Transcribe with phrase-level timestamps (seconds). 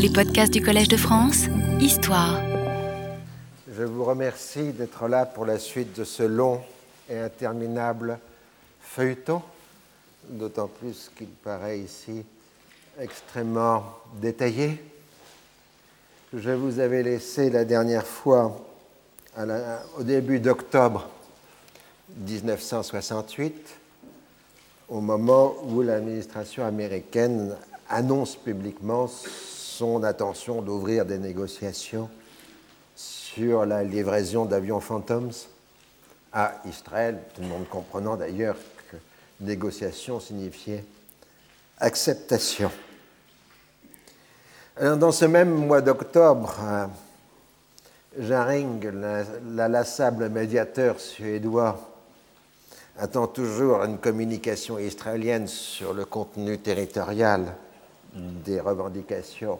[0.00, 1.46] Les podcasts du Collège de France,
[1.80, 2.40] Histoire.
[3.76, 6.60] Je vous remercie d'être là pour la suite de ce long
[7.10, 8.20] et interminable
[8.80, 9.42] feuilleton,
[10.28, 12.24] d'autant plus qu'il paraît ici
[13.00, 13.82] extrêmement
[14.20, 14.80] détaillé.
[16.32, 18.56] Je vous avais laissé la dernière fois,
[19.98, 21.08] au début d'octobre
[22.18, 23.52] 1968,
[24.90, 27.56] au moment où l'administration américaine
[27.88, 29.08] annonce publiquement
[29.78, 32.10] son intention d'ouvrir des négociations
[32.96, 35.30] sur la livraison d'avions Phantoms
[36.32, 38.56] à Israël, tout le monde comprenant d'ailleurs
[38.90, 38.96] que
[39.40, 40.84] négociation signifiait
[41.78, 42.72] acceptation.
[44.80, 46.86] dans ce même mois d'octobre, euh,
[48.18, 48.84] Jaring,
[49.54, 51.78] l'inlassable médiateur suédois,
[52.98, 57.54] attend toujours une communication israélienne sur le contenu territorial
[58.14, 59.58] des revendications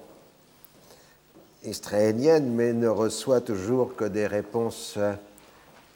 [1.65, 4.99] israéliennes, mais ne reçoit toujours que des réponses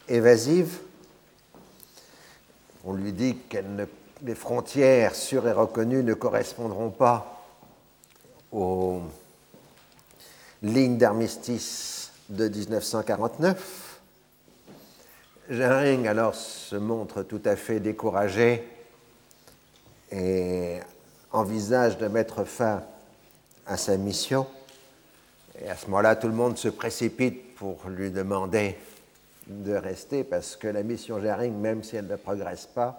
[0.08, 0.78] évasives.
[2.84, 3.58] On lui dit que
[4.24, 7.42] les frontières sûres et reconnues ne correspondront pas
[8.50, 9.00] aux
[10.62, 13.92] lignes d'armistice de 1949
[15.50, 18.64] Jaring alors se montre tout à fait découragé
[20.10, 20.78] et
[21.32, 22.82] envisage de mettre fin
[23.66, 24.46] à sa mission.
[25.60, 28.76] Et à ce moment-là, tout le monde se précipite pour lui demander
[29.46, 32.98] de rester parce que la mission Jaring, même si elle ne progresse pas,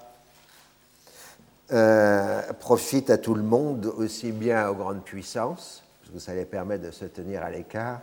[1.72, 6.46] euh, profite à tout le monde, aussi bien aux grandes puissances, parce que ça les
[6.46, 8.02] permet de se tenir à l'écart,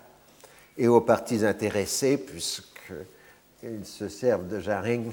[0.78, 2.92] et aux partis intéressés, puisque
[3.62, 5.12] ils se servent de Jaring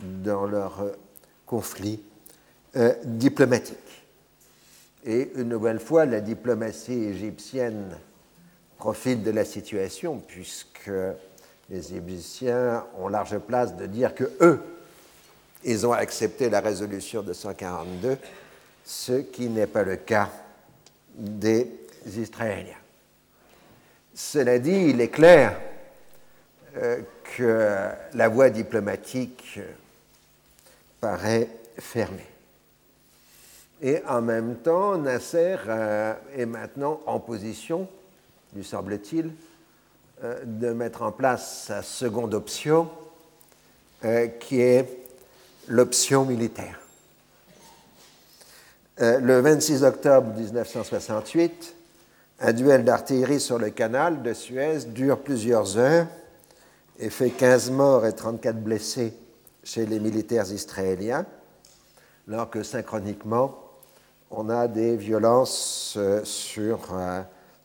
[0.00, 0.90] dans leur euh,
[1.46, 2.00] conflit
[2.76, 4.01] euh, diplomatique.
[5.04, 7.98] Et une nouvelle fois, la diplomatie égyptienne
[8.78, 10.90] profite de la situation, puisque
[11.70, 14.60] les Égyptiens ont large place de dire que eux,
[15.64, 18.18] ils ont accepté la résolution de 142,
[18.84, 20.28] ce qui n'est pas le cas
[21.14, 21.68] des
[22.06, 22.72] Israéliens.
[24.14, 25.58] Cela dit, il est clair
[26.76, 27.00] euh,
[27.36, 29.60] que la voie diplomatique
[31.00, 31.48] paraît
[31.78, 32.31] fermée.
[33.84, 37.88] Et en même temps, Nasser euh, est maintenant en position,
[38.54, 39.32] lui semble-t-il,
[40.22, 42.88] euh, de mettre en place sa seconde option,
[44.04, 44.88] euh, qui est
[45.66, 46.78] l'option militaire.
[48.98, 51.74] le 26 octobre 1968,
[52.40, 56.06] un duel d'artillerie sur le canal de Suez dure plusieurs heures
[57.00, 59.12] et fait 15 morts et 34 blessés
[59.64, 61.26] chez les militaires israéliens,
[62.28, 63.71] alors que synchroniquement,
[64.32, 67.20] on a des violences euh, sur euh,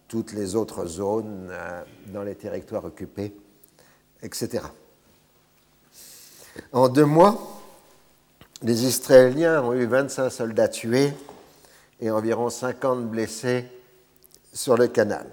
[0.08, 3.34] toutes les autres zones euh, dans les territoires occupés,
[4.22, 4.64] etc.
[6.74, 7.62] En deux mois,
[8.62, 11.14] les Israéliens ont eu 25 soldats tués
[12.02, 13.66] et environ 50 blessés
[14.54, 15.28] sur le canal.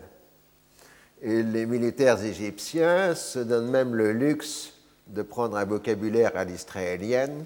[1.20, 4.72] Et les militaires égyptiens se donnent même le luxe
[5.08, 7.44] de prendre un vocabulaire à l'israélienne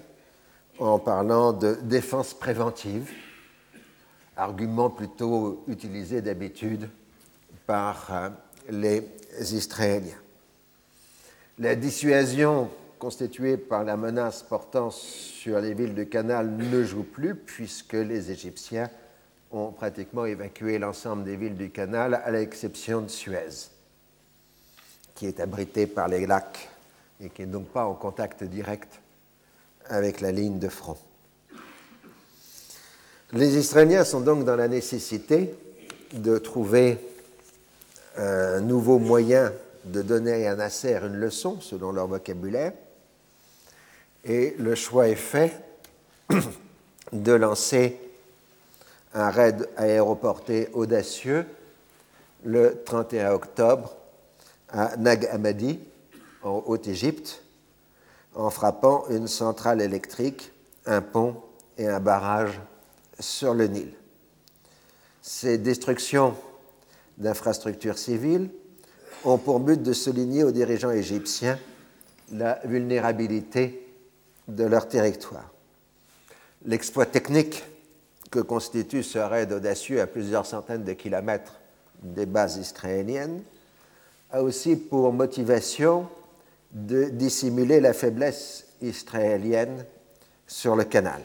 [0.79, 3.11] en parlant de défense préventive,
[4.39, 6.89] argument plutôt utilisé d'habitude
[7.65, 8.29] par euh,
[8.69, 9.03] les
[9.53, 10.17] Israéliens.
[11.59, 17.35] La dissuasion constituée par la menace portant sur les villes du canal ne joue plus
[17.35, 18.89] puisque les Égyptiens
[19.51, 23.69] ont pratiquement évacué l'ensemble des villes du canal, à l'exception de Suez,
[25.15, 26.69] qui est abritée par les lacs
[27.19, 28.99] et qui n'est donc pas en contact direct
[29.87, 30.97] avec la ligne de front.
[33.31, 35.53] Les Israéliens sont donc dans la nécessité
[36.13, 36.97] de trouver
[38.17, 39.53] un nouveau moyen
[39.85, 42.73] de donner à Nasser une leçon, selon leur vocabulaire,
[44.25, 45.53] et le choix est fait
[47.13, 47.99] de lancer
[49.13, 51.45] un raid aéroporté audacieux
[52.43, 53.95] le 31 octobre
[54.69, 55.79] à Nag Hammadi,
[56.41, 57.43] en Haute-Égypte,
[58.33, 60.51] en frappant une centrale électrique,
[60.87, 61.35] un pont
[61.77, 62.59] et un barrage
[63.19, 63.93] sur le Nil.
[65.21, 66.35] Ces destructions
[67.17, 68.49] d'infrastructures civiles
[69.25, 71.59] ont pour but de souligner aux dirigeants égyptiens
[72.31, 73.85] la vulnérabilité
[74.47, 75.51] de leur territoire.
[76.65, 77.63] L'exploit technique
[78.31, 81.59] que constitue ce raid audacieux à plusieurs centaines de kilomètres
[82.01, 83.41] des bases israéliennes,
[84.31, 86.07] a aussi pour motivation
[86.71, 89.85] de dissimuler la faiblesse israélienne
[90.47, 91.21] sur le canal,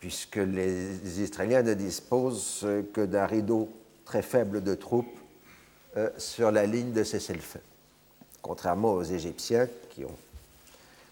[0.00, 3.68] puisque les Israéliens ne disposent que d'un rideau
[4.04, 5.18] très faible de troupes
[5.96, 7.60] euh, sur la ligne de cessez-le-feu,
[8.42, 10.16] contrairement aux Égyptiens qui ont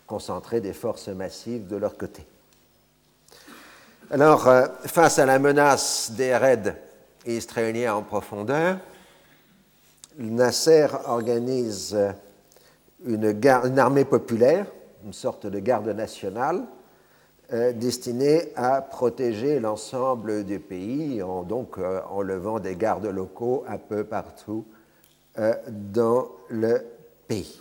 [0.07, 2.25] concentré des forces massives de leur côté.
[4.11, 6.75] Alors, euh, face à la menace des raids
[7.27, 8.79] israéliens en profondeur,
[10.19, 11.97] Nasser organise
[13.05, 14.67] une, armée populaire,
[15.05, 16.65] une sorte de garde nationale,
[17.53, 23.65] euh, destinée à protéger l'ensemble du pays, en, donc euh, en levant des gardes locaux
[23.69, 24.65] un peu partout
[25.71, 26.85] dans le
[27.29, 27.61] pays.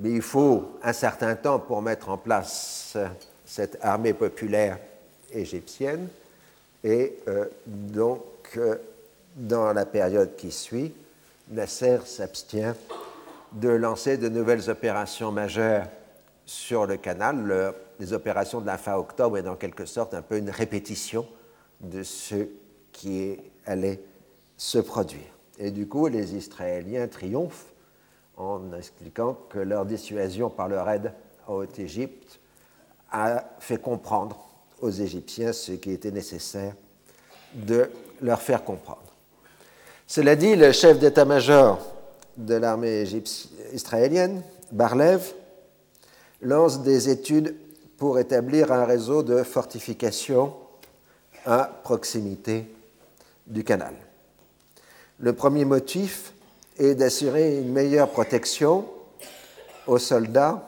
[0.00, 2.96] Mais il faut un certain temps pour mettre en place
[3.44, 4.78] cette armée populaire
[5.32, 6.08] égyptienne.
[6.84, 8.22] Et euh, donc,
[8.56, 8.76] euh,
[9.36, 10.94] dans la période qui suit,
[11.50, 12.74] Nasser s'abstient
[13.52, 15.86] de lancer de nouvelles opérations majeures
[16.50, 17.74] sur le canal.
[18.00, 21.24] les opérations de la fin octobre est en quelque sorte un peu une répétition
[21.80, 22.48] de ce
[22.90, 24.00] qui allait
[24.56, 25.30] se produire.
[25.60, 27.72] Et du coup, les Israéliens triomphent
[28.36, 31.12] en expliquant que leur dissuasion par le raid
[31.46, 32.40] en Haute-Égypte
[33.12, 34.44] a fait comprendre
[34.80, 36.74] aux Égyptiens ce qui était nécessaire
[37.54, 37.88] de
[38.20, 39.14] leur faire comprendre.
[40.08, 41.78] Cela dit, le chef d'état-major
[42.36, 43.04] de l'armée
[43.72, 44.42] israélienne,
[44.72, 45.32] Barlev,
[46.42, 47.54] lance des études
[47.96, 50.54] pour établir un réseau de fortifications
[51.44, 52.66] à proximité
[53.46, 53.94] du canal.
[55.18, 56.32] Le premier motif
[56.78, 58.86] est d'assurer une meilleure protection
[59.86, 60.66] aux soldats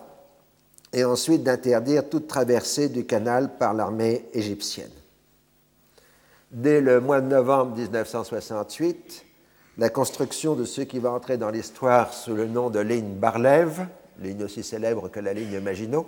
[0.92, 4.90] et ensuite d'interdire toute traversée du canal par l'armée égyptienne.
[6.50, 9.24] Dès le mois de novembre 1968,
[9.78, 13.86] la construction de ce qui va entrer dans l'histoire sous le nom de ligne Barlev,
[14.18, 16.06] ligne aussi célèbre que la ligne Maginot,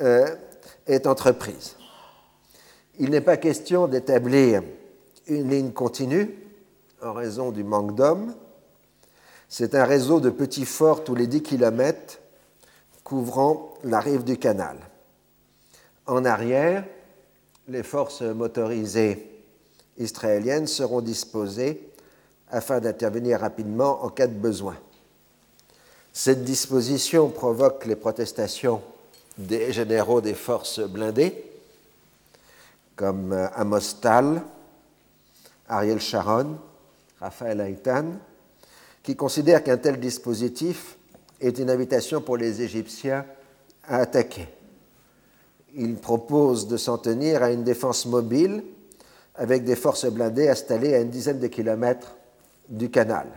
[0.00, 0.26] euh,
[0.86, 1.76] est entreprise.
[2.98, 4.62] Il n'est pas question d'établir
[5.26, 6.34] une ligne continue
[7.02, 8.34] en raison du manque d'hommes.
[9.48, 12.18] C'est un réseau de petits forts tous les 10 kilomètres
[13.04, 14.76] couvrant la rive du canal.
[16.06, 16.84] En arrière,
[17.68, 19.44] les forces motorisées
[19.98, 21.90] israéliennes seront disposées
[22.50, 24.76] afin d'intervenir rapidement en cas de besoin.
[26.20, 28.82] Cette disposition provoque les protestations
[29.38, 31.32] des généraux des forces blindées,
[32.96, 34.42] comme Amos Tal,
[35.68, 36.56] Ariel Sharon,
[37.20, 38.06] Raphaël Haïtan,
[39.04, 40.96] qui considèrent qu'un tel dispositif
[41.40, 43.24] est une invitation pour les Égyptiens
[43.86, 44.48] à attaquer.
[45.76, 48.64] Il propose de s'en tenir à une défense mobile
[49.36, 52.16] avec des forces blindées installées à une dizaine de kilomètres
[52.68, 53.28] du canal,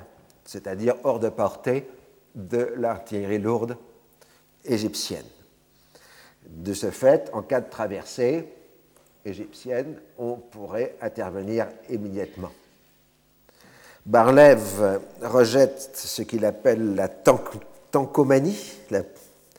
[0.46, 1.88] c'est-à-dire hors de portée
[2.36, 3.78] de l'artillerie lourde
[4.66, 5.26] égyptienne.
[6.48, 8.48] De ce fait, en cas de traversée
[9.26, 12.52] égyptienne, on pourrait intervenir immédiatement.
[14.06, 19.04] Barlev rejette ce qu'il appelle la tancomanie, la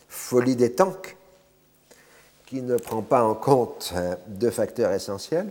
[0.09, 1.17] folie des tanks,
[2.47, 5.49] qui ne prend pas en compte euh, deux facteurs essentiels.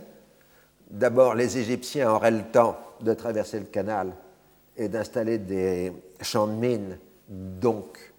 [0.88, 4.12] D'abord, les Égyptiens auraient le temps de traverser le canal
[4.76, 6.98] et d'installer des champs de mines,
[7.32, 8.12] donc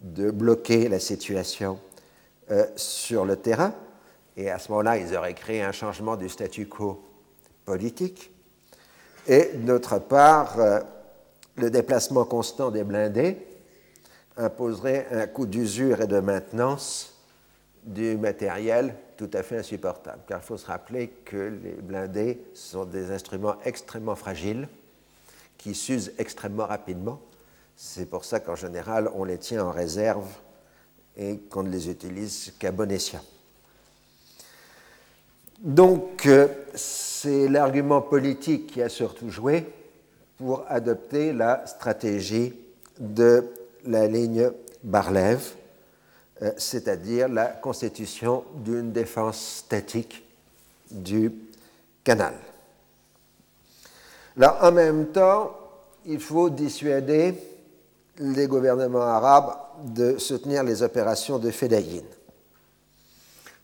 [0.00, 1.78] de bloquer la situation
[2.50, 3.74] euh, sur le terrain.
[4.36, 7.04] Et à ce moment-là, ils auraient créé un changement du statu quo
[7.64, 8.30] politique.
[9.28, 10.80] Et d'autre part, euh,
[11.56, 13.36] le déplacement constant des blindés
[14.36, 17.14] imposerait un coût d'usure et de maintenance
[17.84, 20.22] du matériel tout à fait insupportable.
[20.26, 24.66] Car il faut se rappeler que les blindés sont des instruments extrêmement fragiles
[25.58, 27.20] qui s'usent extrêmement rapidement.
[27.82, 30.28] C'est pour ça qu'en général, on les tient en réserve
[31.16, 33.22] et qu'on ne les utilise qu'à bon escient.
[35.60, 39.66] Donc, euh, c'est l'argument politique qui a surtout joué
[40.36, 42.52] pour adopter la stratégie
[42.98, 43.50] de
[43.86, 44.50] la ligne
[44.84, 45.54] Barlev,
[46.42, 50.22] euh, c'est-à-dire la constitution d'une défense statique
[50.90, 51.32] du
[52.04, 52.34] canal.
[54.36, 55.56] Là, en même temps,
[56.04, 57.49] il faut dissuader
[58.20, 62.04] les gouvernements arabes de soutenir les opérations de Fedayin.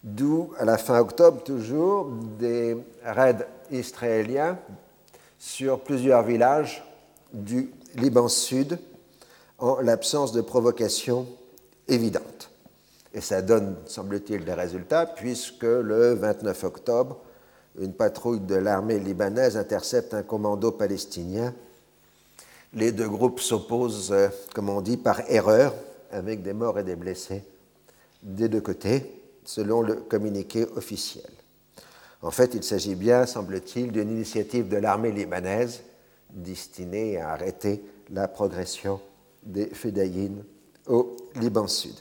[0.03, 4.59] D'où, à la fin octobre toujours, des raids israéliens
[5.39, 6.85] sur plusieurs villages
[7.33, 8.79] du Liban Sud
[9.59, 11.27] en l'absence de provocation
[11.89, 12.51] évidente.
[13.13, 17.19] Et ça donne, semble-t-il, des résultats, puisque le 29 octobre,
[17.81, 21.55] une patrouille de l'armée libanaise intercepte un commando palestinien.
[22.75, 25.75] Les deux groupes s'opposent, euh, comme on dit, par erreur,
[26.11, 27.43] avec des morts et des blessés
[28.27, 31.31] des deux côtés, selon le communiqué officiel.
[32.23, 35.83] En fait, il s'agit bien, semble-t-il, d'une initiative de l'armée libanaise
[36.31, 39.01] destinée à arrêter la progression
[39.45, 40.43] des Fédayines
[40.87, 41.95] au Liban Sud.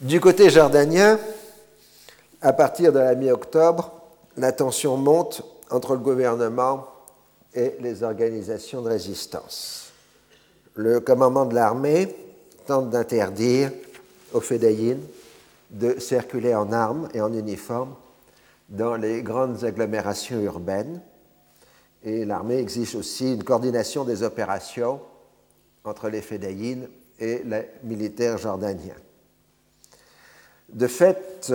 [0.00, 1.18] Du côté jordanien,
[2.42, 3.92] à partir de la mi-octobre,
[4.36, 6.86] la tension monte entre le gouvernement
[7.54, 9.92] et les organisations de résistance.
[10.74, 12.14] Le commandement de l'armée
[12.66, 13.70] tente d'interdire
[14.32, 15.02] aux Fédayines
[15.70, 17.94] de circuler en armes et en uniforme
[18.68, 21.00] dans les grandes agglomérations urbaines.
[22.02, 25.00] Et l'armée exige aussi une coordination des opérations
[25.84, 28.94] entre les Fédayines et les militaires jordaniens.
[30.70, 31.52] De fait,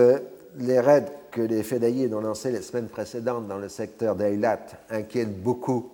[0.56, 4.60] les raids que les Fédayines ont lancés les semaines précédentes dans le secteur d'Eilat
[4.90, 5.90] inquiètent beaucoup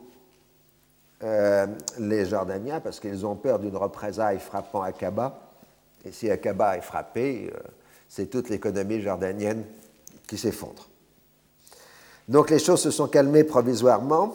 [1.23, 1.67] euh,
[1.99, 5.41] les Jordaniens parce qu'ils ont peur d'une représaille frappant Aqaba.
[6.05, 7.59] Et si Aqaba est frappé, euh,
[8.09, 9.65] c'est toute l'économie jordanienne
[10.27, 10.89] qui s'effondre.
[12.29, 14.35] Donc les choses se sont calmées provisoirement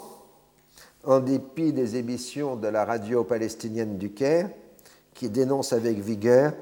[1.03, 4.49] en dépit des émissions de la radio palestinienne du Caire
[5.13, 6.53] qui dénonce avec vigueur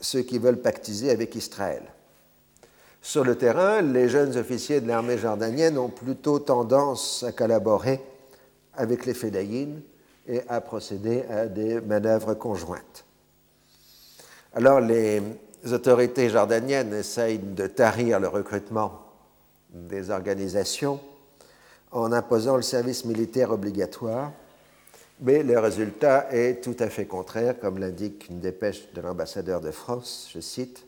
[0.00, 1.82] ceux qui veulent pactiser avec Israël.
[3.04, 8.00] Sur le terrain, les jeunes officiers de l'armée jordanienne ont plutôt tendance à collaborer
[8.74, 9.82] avec les Fédayines
[10.28, 13.04] et à procéder à des manœuvres conjointes.
[14.54, 15.20] Alors les
[15.72, 19.02] autorités jordaniennes essayent de tarir le recrutement
[19.70, 21.00] des organisations
[21.90, 24.30] en imposant le service militaire obligatoire,
[25.20, 29.72] mais le résultat est tout à fait contraire, comme l'indique une dépêche de l'ambassadeur de
[29.72, 30.86] France, je cite,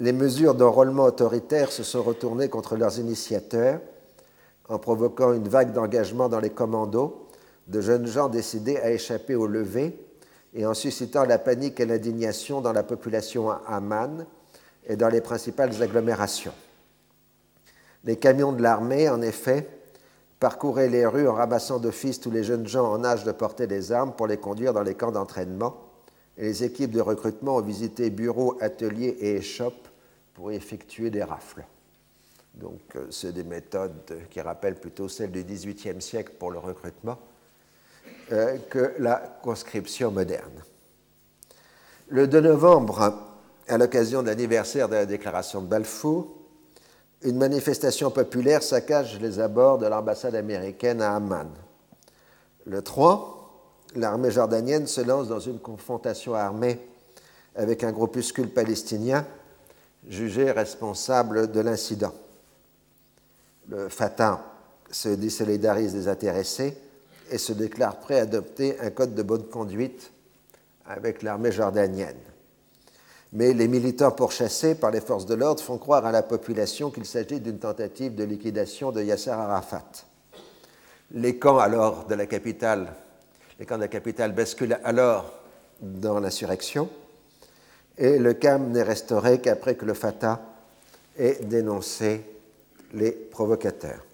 [0.00, 3.80] les mesures d'enrôlement autoritaire se sont retournées contre leurs initiateurs
[4.68, 7.28] en provoquant une vague d'engagement dans les commandos
[7.66, 9.98] de jeunes gens décidés à échapper au lever
[10.54, 14.26] et en suscitant la panique et l'indignation dans la population à Amman
[14.86, 16.54] et dans les principales agglomérations.
[18.04, 19.68] Les camions de l'armée, en effet,
[20.40, 23.92] parcouraient les rues en ramassant d'office tous les jeunes gens en âge de porter des
[23.92, 25.87] armes pour les conduire dans les camps d'entraînement,
[26.38, 29.88] les équipes de recrutement ont visité bureaux, ateliers et échoppes
[30.34, 31.64] pour effectuer des rafles.
[32.54, 37.18] Donc, euh, c'est des méthodes qui rappellent plutôt celles du XVIIIe siècle pour le recrutement
[38.32, 40.62] euh, que la conscription moderne.
[42.08, 43.22] Le 2 novembre,
[43.68, 46.34] à l'occasion de l'anniversaire de la déclaration de Balfour,
[47.22, 51.50] une manifestation populaire saccage les abords de l'ambassade américaine à Amman.
[52.64, 53.37] Le 3,
[53.94, 56.80] l'armée jordanienne se lance dans une confrontation armée
[57.56, 59.26] avec un groupuscule palestinien
[60.08, 62.14] jugé responsable de l'incident.
[63.68, 64.42] Le Fatah
[64.90, 66.76] se désolidarise des intéressés
[67.30, 70.12] et se déclare prêt à adopter un code de bonne conduite
[70.86, 72.16] avec l'armée jordanienne.
[73.32, 77.04] Mais les militants pourchassés par les forces de l'ordre font croire à la population qu'il
[77.04, 79.84] s'agit d'une tentative de liquidation de Yasser Arafat.
[81.10, 82.94] Les camps alors de la capitale,
[83.58, 85.32] les camps de la capitale basculent alors
[85.80, 86.88] dans l'insurrection
[87.96, 90.40] et le calme n'est restauré qu'après que le Fatah
[91.18, 92.24] ait dénoncé
[92.94, 94.04] les provocateurs.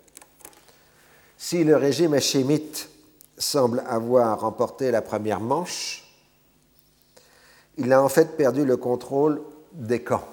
[1.36, 2.88] Si le régime hachémite
[3.36, 6.00] semble avoir remporté la première manche,
[7.76, 10.26] il a en fait perdu le contrôle des camps.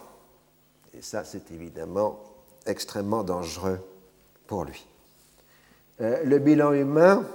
[0.98, 2.24] Et ça, c'est évidemment
[2.65, 3.80] extrêmement dangereux
[4.48, 4.86] pour lui.
[6.00, 7.25] Euh, le bilan humain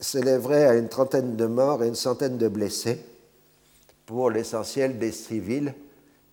[0.00, 3.04] s'élèverait à une trentaine de morts et une centaine de blessés
[4.04, 5.74] pour l'essentiel des civils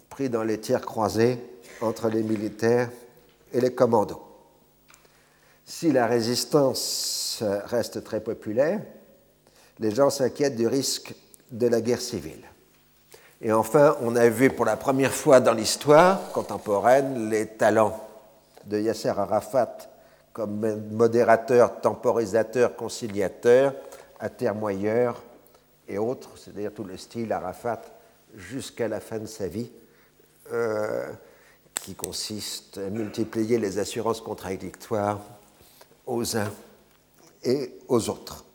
[0.10, 1.40] pris dans les tirs croisés
[1.82, 2.90] entre les militaires
[3.52, 4.22] et les commandos.
[5.66, 8.82] Si la résistance reste très populaire,
[9.80, 11.16] les gens s'inquiètent du risque
[11.52, 12.44] de la guerre civile.
[13.42, 18.00] Et enfin, on a vu pour la première fois dans l'histoire contemporaine les talents
[18.66, 19.78] de Yasser Arafat
[20.34, 23.74] comme modérateur, temporisateur, conciliateur,
[24.20, 25.22] atermoyeur
[25.88, 27.82] et autres, c'est-à-dire tout le style Arafat
[28.36, 29.70] jusqu'à la fin de sa vie,
[30.52, 31.08] euh,
[31.76, 35.22] qui consiste à multiplier les assurances contradictoires
[36.08, 36.52] aux uns
[37.44, 38.46] et aux autres.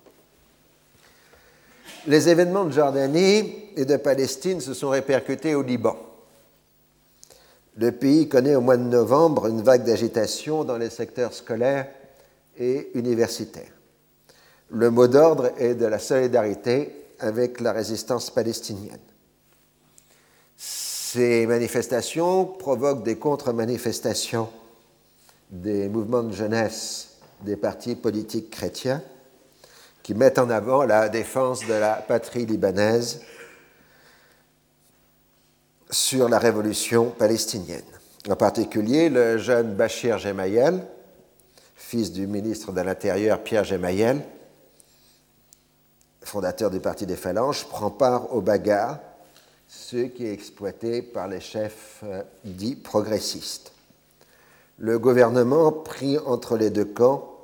[2.06, 5.96] Les événements de Jordanie et de Palestine se sont répercutés au Liban.
[7.78, 11.86] Le pays connaît au mois de novembre une vague d'agitation dans les secteurs scolaires
[12.58, 13.72] et universitaires.
[14.70, 18.98] Le mot d'ordre est de la solidarité avec la résistance palestinienne.
[20.56, 24.48] Ces manifestations provoquent des contre-manifestations
[25.50, 27.10] des mouvements de jeunesse
[27.42, 29.02] des partis politiques chrétiens
[30.02, 33.20] qui mettent en avant la défense de la patrie libanaise
[35.90, 37.82] sur la révolution palestinienne.
[38.28, 40.84] En particulier, le jeune Bachir Gemayel,
[41.76, 44.22] fils du ministre de l'Intérieur Pierre Gemayel,
[46.22, 48.98] fondateur du Parti des Phalanges, prend part aux bagarres,
[49.66, 53.72] ce qui est exploité par les chefs euh, dits progressistes.
[54.78, 57.34] Le gouvernement, pris entre les deux camps,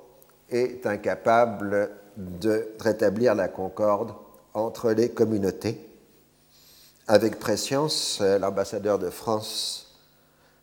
[0.51, 4.15] est incapable de rétablir la concorde
[4.53, 5.81] entre les communautés.
[7.07, 9.89] Avec préscience, euh, l'ambassadeur de France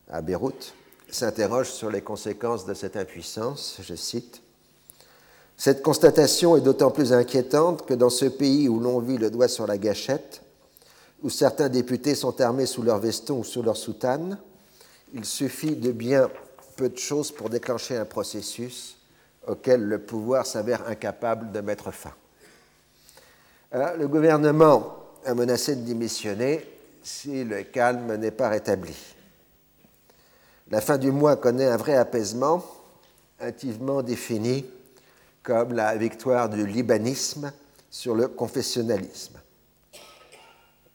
[0.09, 0.73] à Beyrouth
[1.11, 4.41] s'interroge sur les conséquences de cette impuissance, je cite,
[5.55, 9.47] Cette constatation est d'autant plus inquiétante que dans ce pays où l'on vit le doigt
[9.47, 10.41] sur la gâchette,
[11.21, 14.39] où certains députés sont armés sous leur veston ou sous leur soutane,
[15.13, 16.27] il suffit de bien
[16.75, 18.97] peu de choses pour déclencher un processus
[19.45, 22.13] auquel le pouvoir s'avère incapable de mettre fin.
[23.75, 26.65] Euh, le gouvernement a menacé de démissionner
[27.03, 28.95] si le calme n'est pas rétabli.
[30.69, 32.63] La fin du mois connaît un vrai apaisement,
[33.39, 34.65] intimement défini
[35.43, 37.51] comme la victoire du libanisme
[37.89, 39.39] sur le confessionnalisme.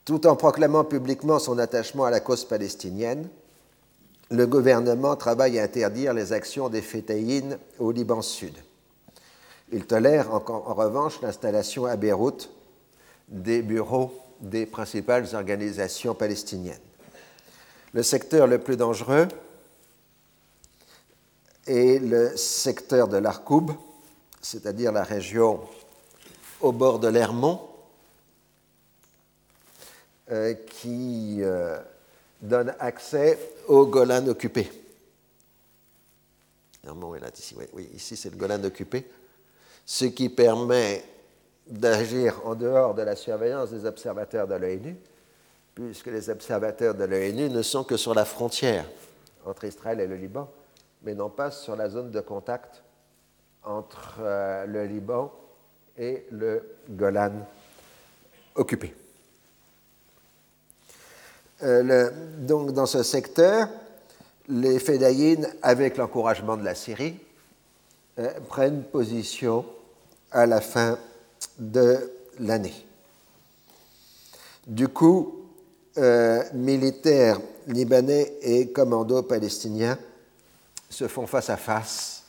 [0.05, 3.29] Tout en proclamant publiquement son attachement à la cause palestinienne,
[4.31, 8.55] le gouvernement travaille à interdire les actions des fétaïnes au Liban Sud.
[9.73, 12.51] Il tolère en, en revanche l'installation à Beyrouth
[13.29, 16.81] des bureaux des principales organisations palestiniennes.
[17.93, 19.29] Le secteur le plus dangereux
[21.67, 23.73] est le secteur de l'Arkoub,
[24.41, 25.61] c'est-à-dire la région
[26.61, 27.61] au bord de l'Hermont,
[30.31, 31.79] euh, qui euh,
[32.43, 34.71] donne accès au Golan occupé.
[36.85, 39.07] Hermont est là, ici, oui ici c'est le Golan occupé,
[39.85, 41.05] ce qui permet
[41.67, 44.97] d'agir en dehors de la surveillance des observateurs de l'ONU,
[45.75, 48.87] puisque les observateurs de l'ONU ne sont que sur la frontière
[49.45, 50.51] entre Israël et le Liban,
[51.03, 52.83] mais non pas sur la zone de contact
[53.65, 55.33] entre euh, le Liban
[55.99, 57.33] et le Golan
[58.55, 58.95] occupé.
[61.63, 63.69] Euh, donc dans ce secteur,
[64.49, 67.19] les Fédayines, avec l'encouragement de la Syrie,
[68.19, 69.65] euh, prennent position
[70.31, 70.99] à la fin
[71.59, 72.87] de l'année.
[74.67, 75.47] Du coup,
[75.99, 79.99] euh, militaires libanais et commandos palestiniens
[80.91, 82.25] se font face à face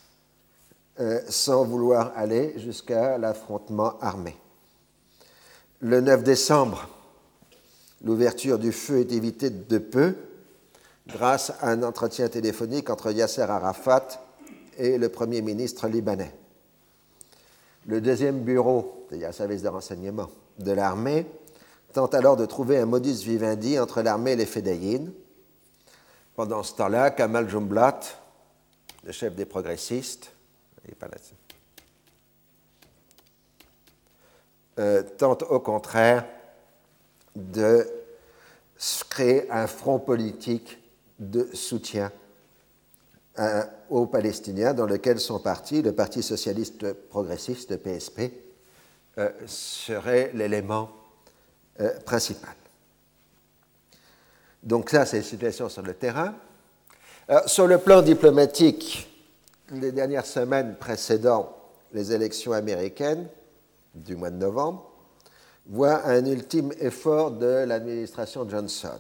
[1.00, 4.36] euh, sans vouloir aller jusqu'à l'affrontement armé.
[5.80, 6.88] Le 9 décembre,
[8.04, 10.15] l'ouverture du feu est évitée de peu
[11.08, 14.08] grâce à un entretien téléphonique entre Yasser Arafat
[14.78, 16.34] et le Premier ministre libanais.
[17.88, 21.26] Le deuxième bureau, c'est-à-dire le service de renseignement de l'armée,
[21.93, 25.13] tente alors de trouver un modus vivendi entre l'armée et les fédayines.
[26.36, 28.02] Pendant ce temps-là, Kamal Jumblat,
[29.06, 30.34] le chef des progressistes,
[34.80, 36.26] euh, tente au contraire
[37.36, 37.88] de
[39.10, 40.78] créer un front politique
[41.19, 42.12] de soutien
[43.89, 48.32] aux Palestiniens, dans lequel son parti, le Parti socialiste progressiste, PSP,
[49.17, 50.89] euh, serait l'élément
[51.80, 52.56] euh, principal.
[54.63, 56.34] Donc ça, c'est la situation sur le terrain.
[57.45, 59.10] sur le plan diplomatique,
[59.71, 61.56] les dernières semaines précédant
[61.93, 63.28] les élections américaines
[63.95, 64.89] du mois de novembre
[65.65, 69.00] voient un ultime effort de l'administration Johnson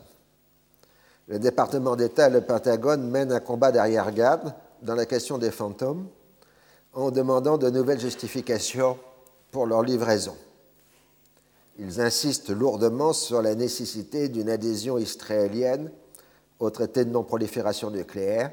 [1.27, 6.07] le département d'État et le Pentagone mènent un combat d'arrière-garde dans la question des fantômes
[6.93, 8.97] en demandant de nouvelles justifications
[9.51, 10.35] pour leur livraison.
[11.79, 15.91] Ils insistent lourdement sur la nécessité d'une adhésion israélienne
[16.59, 18.51] au traité de non-prolifération nucléaire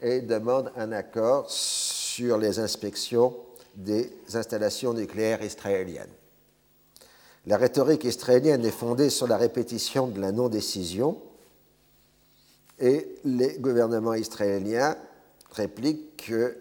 [0.00, 3.36] et demandent un accord sur les inspections
[3.76, 6.10] des installations nucléaires israéliennes.
[7.46, 11.20] La rhétorique israélienne est fondée sur la répétition de la non-décision,
[12.78, 14.96] et les gouvernements israéliens
[15.52, 16.56] répliquent qu'il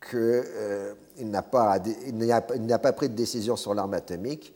[0.00, 4.54] que, euh, n'a pas, pas, pris de décision sur l'arme atomique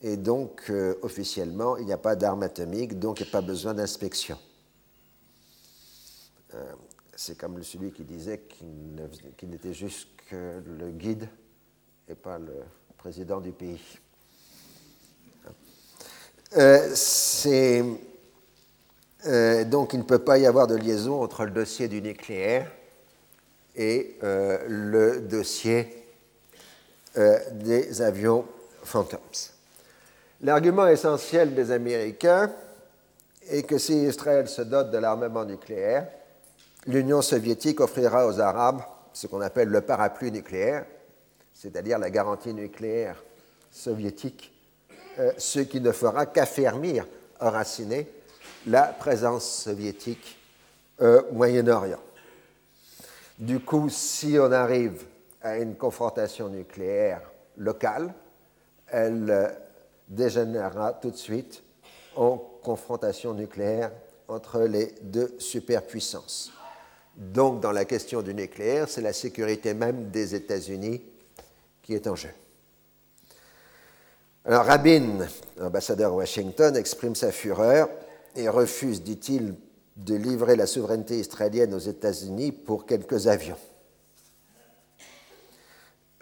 [0.00, 3.40] et donc euh, officiellement il n'y a pas d'arme atomique, donc il n'y a pas
[3.40, 4.38] besoin d'inspection.
[6.54, 6.72] Euh,
[7.16, 11.28] c'est comme celui qui disait qu'il n'était juste que le guide
[12.08, 12.54] et pas le
[12.96, 13.80] président du pays.
[16.94, 17.84] c'est
[19.28, 22.70] euh, donc il ne peut pas y avoir de liaison entre le dossier du nucléaire
[23.76, 26.06] et euh, le dossier
[27.18, 28.46] euh, des avions
[28.84, 29.50] Phantoms.
[30.40, 32.50] L'argument essentiel des Américains
[33.50, 36.08] et que si Israël se dote de l'armement nucléaire,
[36.86, 38.80] l'Union soviétique offrira aux Arabes
[39.12, 40.86] ce qu'on appelle le parapluie nucléaire,
[41.52, 43.22] c'est-à-dire la garantie nucléaire
[43.70, 44.52] soviétique,
[45.36, 47.06] ce qui ne fera qu'affermir,
[47.40, 48.06] enraciner
[48.68, 50.36] la présence soviétique
[51.00, 52.00] au Moyen-Orient.
[53.38, 55.04] Du coup, si on arrive
[55.42, 57.22] à une confrontation nucléaire
[57.56, 58.12] locale,
[58.88, 59.48] elle euh,
[60.08, 61.62] dégénérera tout de suite
[62.16, 63.92] en confrontation nucléaire
[64.26, 66.52] entre les deux superpuissances.
[67.16, 71.02] Donc, dans la question du nucléaire, c'est la sécurité même des États-Unis
[71.82, 72.30] qui est en jeu.
[74.44, 75.26] Alors, Rabin,
[75.60, 77.88] ambassadeur à Washington, exprime sa fureur
[78.38, 79.56] et refuse, dit-il,
[79.96, 83.58] de livrer la souveraineté israélienne aux États-Unis pour quelques avions.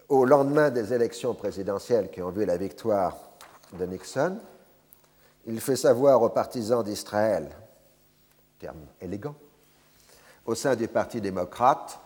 [0.09, 3.18] Au lendemain des élections présidentielles qui ont vu la victoire
[3.79, 4.38] de Nixon,
[5.46, 7.50] il fait savoir aux partisans d'Israël,
[8.59, 9.37] terme élégant,
[10.46, 12.00] au sein du Parti démocrate,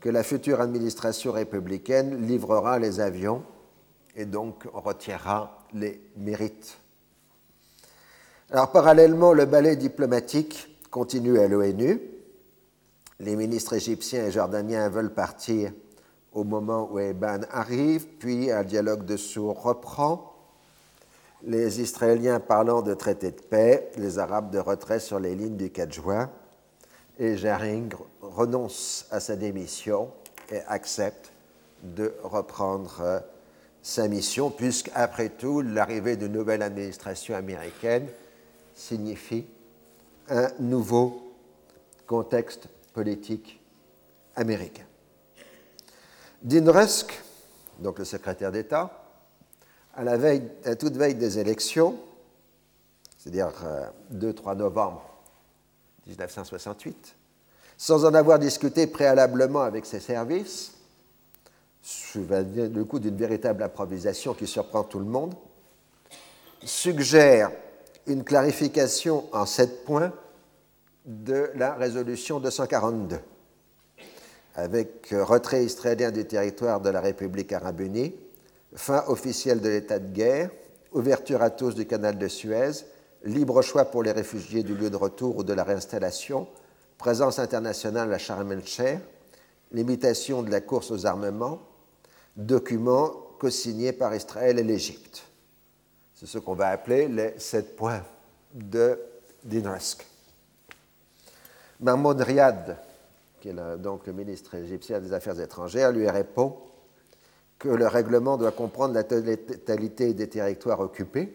[0.00, 3.42] que la future administration républicaine livrera les avions
[4.16, 6.78] et donc retirera les mérites.
[8.50, 12.00] Alors parallèlement, le ballet diplomatique continue à l'ONU.
[13.20, 15.70] Les ministres égyptiens et jordaniens veulent partir
[16.32, 20.34] au moment où Eban arrive, puis un dialogue de sourds reprend.
[21.42, 25.68] Les Israéliens parlant de traité de paix, les Arabes de retrait sur les lignes du
[25.68, 26.30] 4 juin,
[27.18, 30.10] et Jaring renonce à sa démission
[30.50, 31.32] et accepte
[31.82, 33.20] de reprendre euh,
[33.82, 38.08] sa mission, puisqu'après tout, l'arrivée d'une nouvelle administration américaine
[38.78, 39.44] signifie
[40.28, 41.34] un nouveau
[42.06, 43.60] contexte politique
[44.36, 44.84] américain.
[46.42, 47.12] Dean Rusk,
[47.80, 49.04] donc le secrétaire d'État,
[49.94, 51.98] à, la veille, à toute veille des élections,
[53.16, 53.52] c'est-à-dire
[54.14, 55.02] 2-3 euh, novembre
[56.06, 57.16] 1968,
[57.76, 60.74] sans en avoir discuté préalablement avec ses services,
[62.14, 65.34] le coup d'une véritable improvisation qui surprend tout le monde,
[66.62, 67.50] suggère
[68.08, 70.12] une clarification en sept points
[71.04, 73.18] de la résolution 242,
[74.54, 78.14] avec retrait israélien du territoire de la République arabe unie,
[78.74, 80.50] fin officielle de l'état de guerre,
[80.92, 82.84] ouverture à tous du canal de Suez,
[83.24, 86.48] libre choix pour les réfugiés du lieu de retour ou de la réinstallation,
[86.96, 89.00] présence internationale à Sharm el-Sheikh,
[89.72, 91.60] limitation de la course aux armements,
[92.36, 95.27] documents co-signés par Israël et l'Égypte.
[96.18, 98.02] C'est ce qu'on va appeler les sept points
[98.52, 98.98] de
[99.44, 100.04] Dinresk.
[101.78, 102.76] Mahmoud Riyad,
[103.40, 106.56] qui est donc le ministre égyptien des Affaires étrangères, lui répond
[107.56, 111.32] que le règlement doit comprendre la totalité des territoires occupés,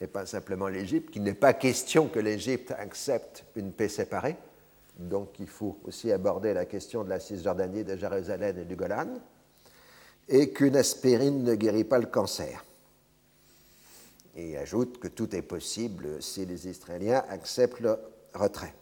[0.00, 4.36] et pas simplement l'Égypte, qu'il n'est pas question que l'Égypte accepte une paix séparée.
[4.98, 9.06] Donc il faut aussi aborder la question de la Cisjordanie, de Jérusalem et du Golan,
[10.28, 12.64] et qu'une aspirine ne guérit pas le cancer
[14.36, 17.98] et ajoute que tout est possible si les Israéliens acceptent le
[18.34, 18.74] retrait.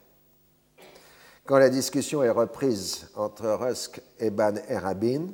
[1.47, 5.29] Quand la discussion est reprise entre Rusk et Ban et Rabin,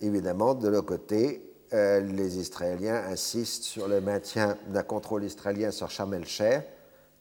[0.00, 5.90] évidemment, de l'autre côté, euh, les Israéliens insistent sur le maintien d'un contrôle israélien sur
[5.90, 6.62] Sharm el-Sheikh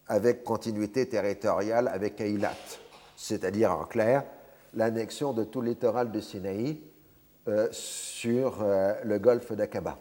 [0.07, 2.55] avec continuité territoriale avec Eilat,
[3.15, 4.23] c'est-à-dire en clair
[4.75, 6.79] l'annexion de tout littoral du Sinaï
[7.47, 9.97] euh, sur euh, le golfe d'Aqaba.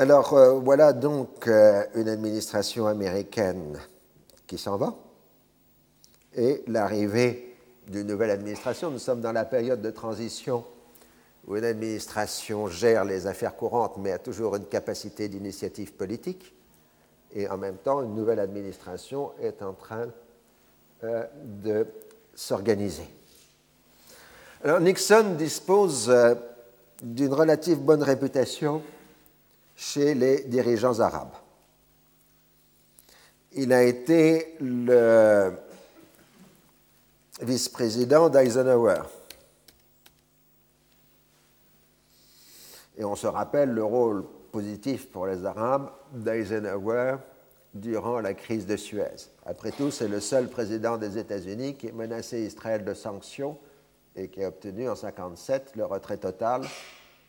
[0.00, 3.78] Alors euh, voilà donc euh, une administration américaine
[4.46, 4.94] qui s'en va
[6.34, 7.54] et l'arrivée
[7.86, 8.90] d'une nouvelle administration.
[8.90, 10.64] Nous sommes dans la période de transition
[11.46, 16.54] où une administration gère les affaires courantes mais a toujours une capacité d'initiative politique
[17.34, 20.06] et en même temps une nouvelle administration est en train
[21.04, 21.86] euh, de
[22.34, 23.06] s'organiser.
[24.64, 26.10] Alors Nixon dispose
[27.02, 28.80] d'une relative bonne réputation
[29.80, 31.32] chez les dirigeants arabes.
[33.52, 35.54] Il a été le
[37.40, 39.00] vice-président d'Eisenhower.
[42.98, 47.16] Et on se rappelle le rôle positif pour les Arabes d'Eisenhower
[47.72, 49.30] durant la crise de Suez.
[49.46, 53.56] Après tout, c'est le seul président des États-Unis qui a menacé Israël de sanctions
[54.14, 56.66] et qui a obtenu en 1957 le retrait total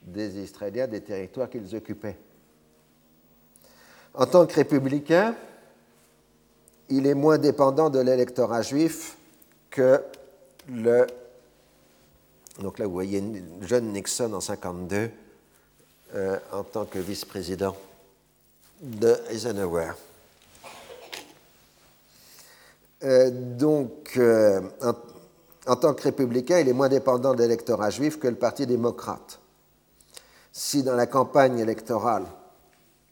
[0.01, 2.17] des Israéliens des territoires qu'ils occupaient.
[4.13, 5.35] En tant que républicain,
[6.89, 9.17] il est moins dépendant de l'électorat juif
[9.69, 10.01] que
[10.69, 11.07] le.
[12.59, 13.23] Donc là, vous voyez
[13.61, 15.09] jeune Nixon en 52
[16.13, 17.75] euh, en tant que vice-président
[18.81, 19.93] de Eisenhower.
[23.03, 24.61] Euh, donc, euh,
[25.65, 29.39] en, tant que républicain, il est moins dépendant de l'électorat juif que le Parti démocrate.
[30.51, 32.25] Si dans la campagne électorale,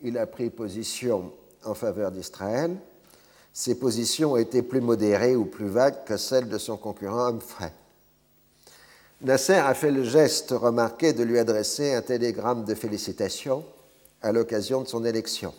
[0.01, 1.31] il a pris position
[1.65, 2.75] en faveur d'Israël,
[3.53, 7.73] ses positions été plus modérées ou plus vagues que celles de son concurrent Humphrey.
[9.21, 13.65] Nasser a fait le geste remarqué de lui adresser un télégramme de félicitations
[14.21, 15.53] à l'occasion de son élection.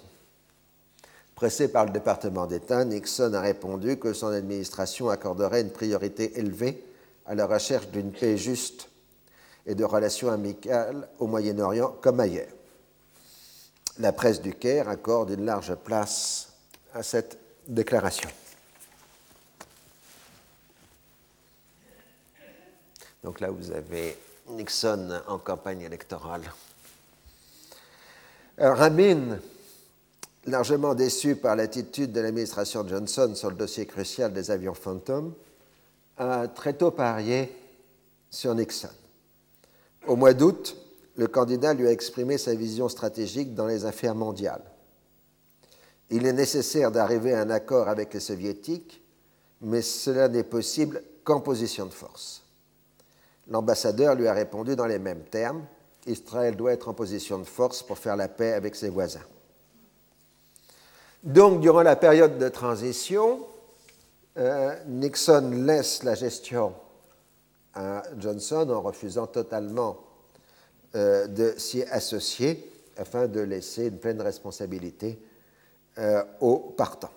[1.34, 6.82] Pressé par le département d'État, Nixon a répondu que son administration accorderait une priorité élevée
[7.26, 8.88] à la recherche d'une paix juste
[9.66, 12.59] et de relations amicales au Moyen-Orient comme ailleurs.
[14.00, 16.54] La presse du Caire accorde une large place
[16.94, 18.30] à cette déclaration.
[23.22, 24.16] Donc là, vous avez
[24.48, 26.50] Nixon en campagne électorale.
[28.56, 29.38] Rabin,
[30.46, 35.34] largement déçu par l'attitude de l'administration Johnson sur le dossier crucial des avions Phantom,
[36.16, 37.54] a très tôt parié
[38.30, 38.88] sur Nixon.
[40.06, 40.74] Au mois d'août,
[41.20, 44.64] le candidat lui a exprimé sa vision stratégique dans les affaires mondiales.
[46.08, 49.02] Il est nécessaire d'arriver à un accord avec les soviétiques,
[49.60, 52.42] mais cela n'est possible qu'en position de force.
[53.48, 55.66] L'ambassadeur lui a répondu dans les mêmes termes
[56.06, 59.20] Israël doit être en position de force pour faire la paix avec ses voisins.
[61.22, 63.40] Donc, durant la période de transition,
[64.38, 66.72] euh, Nixon laisse la gestion
[67.74, 69.98] à Johnson en refusant totalement
[70.94, 75.18] euh, de s'y associer afin de laisser une pleine responsabilité
[75.98, 77.10] euh, au partant.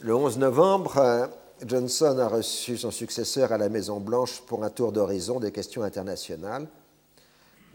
[0.00, 1.30] Le 11 novembre,
[1.64, 6.66] Johnson a reçu son successeur à la Maison-Blanche pour un tour d'horizon des questions internationales.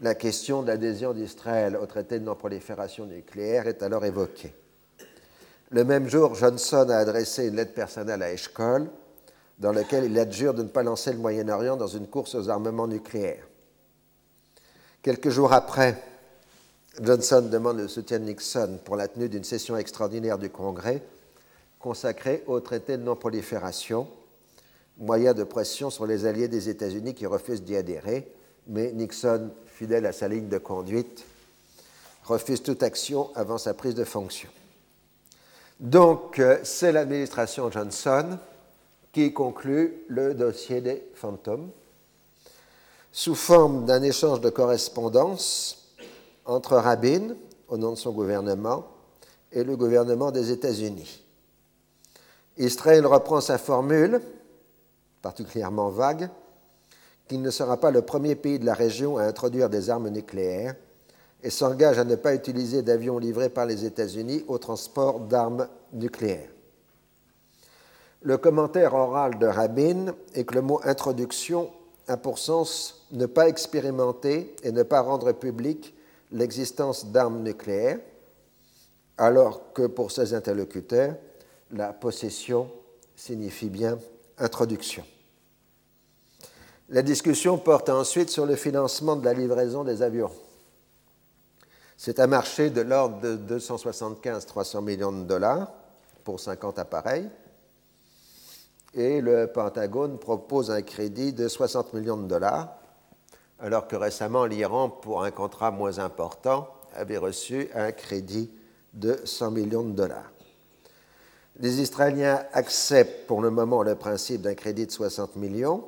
[0.00, 4.54] La question de l'adhésion d'Israël au traité de non-prolifération nucléaire est alors évoquée.
[5.70, 8.88] Le même jour, Johnson a adressé une lettre personnelle à Eshkol
[9.58, 12.86] dans laquelle il adjure de ne pas lancer le Moyen-Orient dans une course aux armements
[12.86, 13.46] nucléaires.
[15.06, 16.02] Quelques jours après,
[17.00, 21.00] Johnson demande le soutien de Nixon pour la tenue d'une session extraordinaire du Congrès
[21.78, 24.08] consacrée au traité de non-prolifération,
[24.98, 28.26] moyen de pression sur les alliés des États-Unis qui refusent d'y adhérer,
[28.66, 31.24] mais Nixon, fidèle à sa ligne de conduite,
[32.24, 34.50] refuse toute action avant sa prise de fonction.
[35.78, 38.38] Donc, euh, c'est l'administration Johnson
[39.12, 41.70] qui conclut le dossier des fantômes
[43.16, 45.94] sous forme d'un échange de correspondance
[46.44, 47.34] entre Rabin,
[47.66, 48.84] au nom de son gouvernement,
[49.50, 51.24] et le gouvernement des États-Unis.
[52.58, 54.20] Israël reprend sa formule,
[55.22, 56.28] particulièrement vague,
[57.26, 60.74] qu'il ne sera pas le premier pays de la région à introduire des armes nucléaires
[61.42, 66.50] et s'engage à ne pas utiliser d'avions livrés par les États-Unis au transport d'armes nucléaires.
[68.20, 71.70] Le commentaire oral de Rabin est que le mot introduction
[72.08, 75.94] a pour sens ne pas expérimenter et ne pas rendre publique
[76.32, 77.98] l'existence d'armes nucléaires,
[79.18, 81.14] alors que pour ses interlocuteurs,
[81.70, 82.70] la possession
[83.14, 83.98] signifie bien
[84.38, 85.04] introduction.
[86.88, 90.30] La discussion porte ensuite sur le financement de la livraison des avions.
[91.96, 95.72] C'est un marché de l'ordre de 275-300 millions de dollars
[96.22, 97.28] pour 50 appareils.
[98.96, 102.76] Et le Pentagone propose un crédit de 60 millions de dollars,
[103.60, 108.50] alors que récemment l'Iran, pour un contrat moins important, avait reçu un crédit
[108.94, 110.32] de 100 millions de dollars.
[111.58, 115.84] Les Israéliens acceptent pour le moment le principe d'un crédit de 60 millions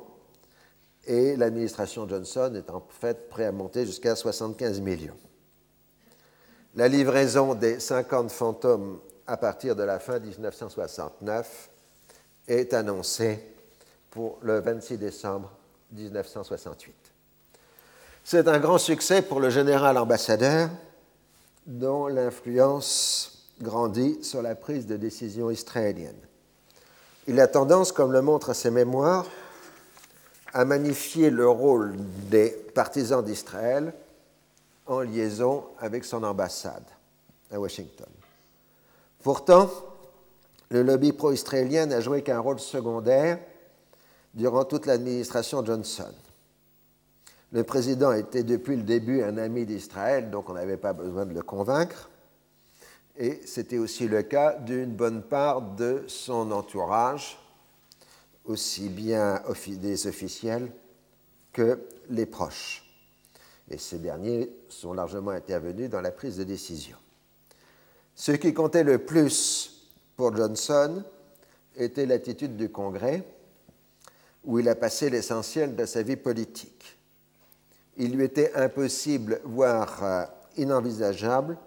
[1.05, 5.17] et l'administration Johnson est en fait prêt à monter jusqu'à 75 millions.
[6.75, 11.71] La livraison des 50 fantômes à partir de la fin 1969
[12.49, 13.39] est annoncée
[14.11, 15.51] pour le 26 décembre
[15.93, 16.93] 1968.
[18.23, 20.69] C'est un grand succès pour le général ambassadeur
[21.65, 26.19] dont l'influence grandit sur la prise de décision israélienne.
[27.27, 29.27] Il a tendance, comme le montrent ses mémoires,
[30.53, 31.95] à magnifier le rôle
[32.29, 33.93] des partisans d'Israël
[34.87, 36.85] en liaison avec son ambassade
[37.51, 38.07] à Washington.
[39.21, 39.69] Pourtant,
[40.69, 43.39] le lobby pro-israélien n'a joué qu'un rôle secondaire
[44.33, 46.13] durant toute l'administration Johnson.
[47.51, 51.33] Le président était depuis le début un ami d'Israël, donc on n'avait pas besoin de
[51.33, 52.09] le convaincre.
[53.17, 57.39] Et c'était aussi le cas d'une bonne part de son entourage,
[58.45, 60.71] aussi bien des officiels
[61.51, 61.79] que
[62.09, 62.89] les proches
[63.69, 66.97] et ces derniers sont largement intervenus dans la prise de décision.
[68.15, 69.78] Ce qui comptait le plus
[70.19, 71.01] pour Johnson
[71.77, 73.23] était l'attitude du Congrès,
[74.43, 76.97] où il a passé l'essentiel de sa vie politique.
[77.95, 80.25] Il lui était impossible, voire euh,
[80.57, 81.57] inenvisageable,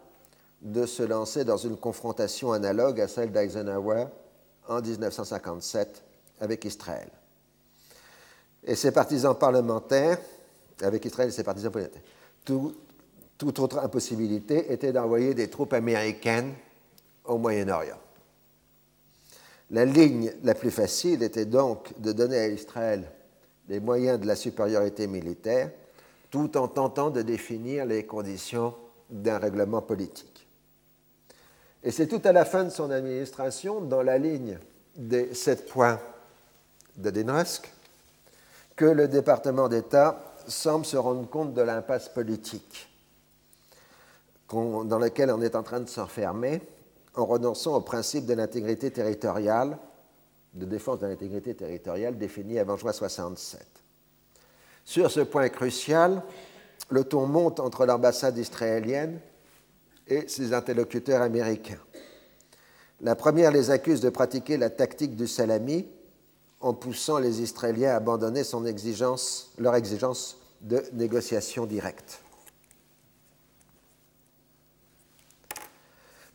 [0.61, 4.09] de se lancer dans une confrontation analogue à celle d'Eisenhower
[4.69, 6.05] en 1957
[6.39, 7.09] avec Israël.
[8.65, 10.19] Et ses partisans parlementaires,
[10.83, 12.03] avec Israël et ses partisans parlementaires,
[12.45, 16.53] toute autre impossibilité était d'envoyer des troupes américaines
[17.25, 18.02] au Moyen-Orient.
[19.73, 23.11] La ligne la plus facile était donc de donner à Israël
[23.69, 25.71] les moyens de la supériorité militaire
[26.31, 28.75] tout en tentant de définir les conditions
[29.11, 30.47] d'un règlement politique.
[31.83, 34.59] Et c'est tout à la fin de son administration, dans la ligne
[34.97, 35.99] des sept points
[36.97, 37.71] de Denrusk,
[38.77, 42.89] que le département d'État semble se rendre compte de l'impasse politique
[44.51, 46.61] dans laquelle on est en train de s'enfermer
[47.15, 49.79] en renonçant au principe de l'intégrité territoriale,
[50.55, 53.67] de défense de l'intégrité territoriale défini avant juin 67.
[54.85, 56.23] Sur ce point crucial,
[56.91, 59.21] le ton monte entre l'ambassade israélienne
[60.09, 61.79] et ses interlocuteurs américains.
[63.01, 65.87] La première les accuse de pratiquer la tactique du salami
[66.61, 68.43] en poussant les Israéliens à abandonner
[69.59, 72.21] leur exigence de négociation directe.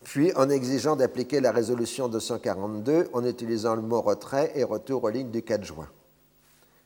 [0.08, 5.10] Puis en exigeant d'appliquer la résolution 242 en utilisant le mot retrait et retour aux
[5.10, 5.90] lignes du 4 juin.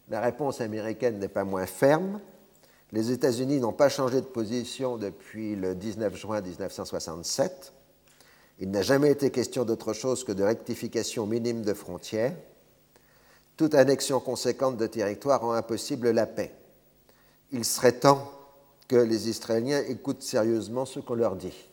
[0.09, 2.19] La réponse américaine n'est pas moins ferme.
[2.91, 7.73] Les États-Unis n'ont pas changé de position depuis le 19 juin 1967.
[8.57, 12.35] Il n'a jamais été question d'autre chose que de rectification minime de frontières.
[13.55, 16.55] Toute annexion conséquente de territoire rend impossible la paix.
[17.51, 18.31] Il serait temps
[18.87, 21.70] que les Israéliens écoutent sérieusement ce qu'on leur dit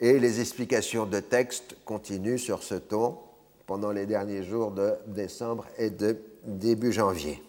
[0.00, 3.18] et les explications de texte continuent sur ce ton
[3.66, 7.42] pendant les derniers jours de décembre et de début janvier.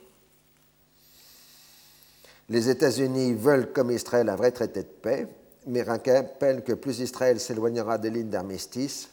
[2.50, 5.28] Les États-Unis veulent, comme Israël, un vrai traité de paix,
[5.68, 9.10] mais rappellent que plus Israël s'éloignera des lignes d'armistice,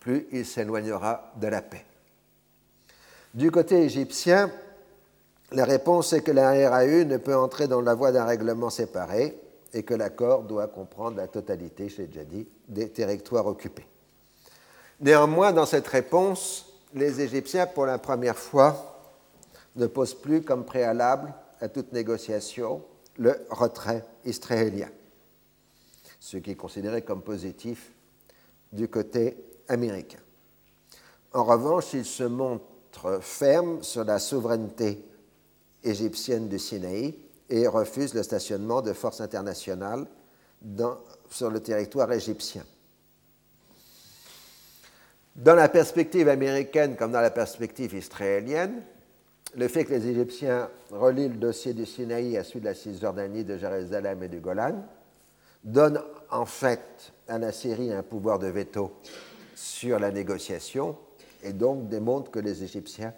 [0.00, 1.84] plus il s'éloignera de la paix.
[3.32, 4.50] Du côté égyptien,
[5.52, 9.38] la réponse est que la RAU ne peut entrer dans la voie d'un règlement séparé,
[9.72, 13.86] et que l'accord doit comprendre la totalité, j'ai déjà dit, des territoires occupés.
[15.00, 19.00] Néanmoins, dans cette réponse, les Égyptiens, pour la première fois,
[19.76, 22.82] ne posent plus comme préalable à toute négociation
[23.16, 24.88] le retrait israélien,
[26.18, 27.92] ce qui est considéré comme positif
[28.72, 29.36] du côté
[29.68, 30.18] américain.
[31.32, 35.04] En revanche, ils se montrent fermes sur la souveraineté
[35.84, 37.14] égyptienne du Sinaï
[37.50, 40.06] et refuse le stationnement de forces internationales
[41.28, 42.64] sur le territoire égyptien.
[45.36, 48.82] Dans la perspective américaine comme dans la perspective israélienne,
[49.56, 53.44] le fait que les Égyptiens relient le dossier du Sinaï à celui de la Cisjordanie,
[53.44, 54.82] de Jérusalem et du Golan
[55.64, 58.92] donne en fait à la Syrie un pouvoir de veto
[59.54, 60.96] sur la négociation
[61.42, 63.12] et donc démontre que les Égyptiens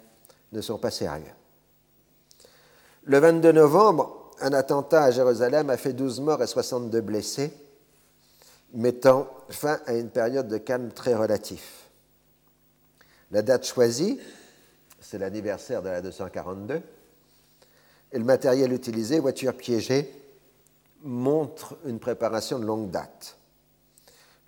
[0.51, 1.25] ne sont pas sérieux.
[3.05, 7.53] Le 22 novembre, un attentat à Jérusalem a fait 12 morts et 62 blessés,
[8.73, 11.87] mettant fin à une période de calme très relatif.
[13.31, 14.19] La date choisie,
[14.99, 16.81] c'est l'anniversaire de la 242,
[18.11, 20.13] et le matériel utilisé, voitures piégées,
[21.03, 23.37] montre une préparation de longue date.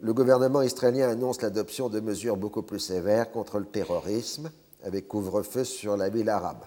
[0.02, 4.52] Le gouvernement israélien annonce l'adoption de mesures beaucoup plus sévères contre le terrorisme,
[4.84, 6.66] avec couvre-feu sur la ville arabe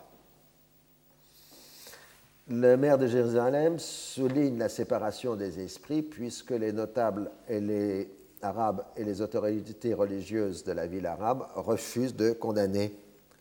[2.48, 8.84] le maire de Jérusalem souligne la séparation des esprits puisque les notables et les arabes
[8.96, 12.94] et les autorités religieuses de la ville arabe refusent de condamner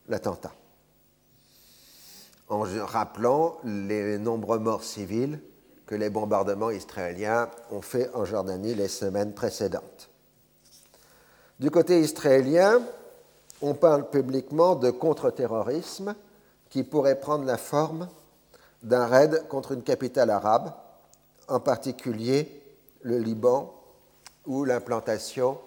[0.10, 0.54] l'attentat.
[2.50, 5.40] En rappelant les nombreux morts civils
[5.86, 10.10] que les bombardements israéliens ont fait en Jordanie les semaines précédentes.
[11.60, 12.82] Du côté israélien,
[13.62, 16.14] on parle publiquement de contre-terrorisme
[16.70, 18.10] qui pourrait prendre la forme
[18.84, 20.74] d'un raid contre une capitale arabe,
[21.48, 22.62] en particulier
[23.02, 23.74] le Liban,
[24.46, 25.58] où l'implantation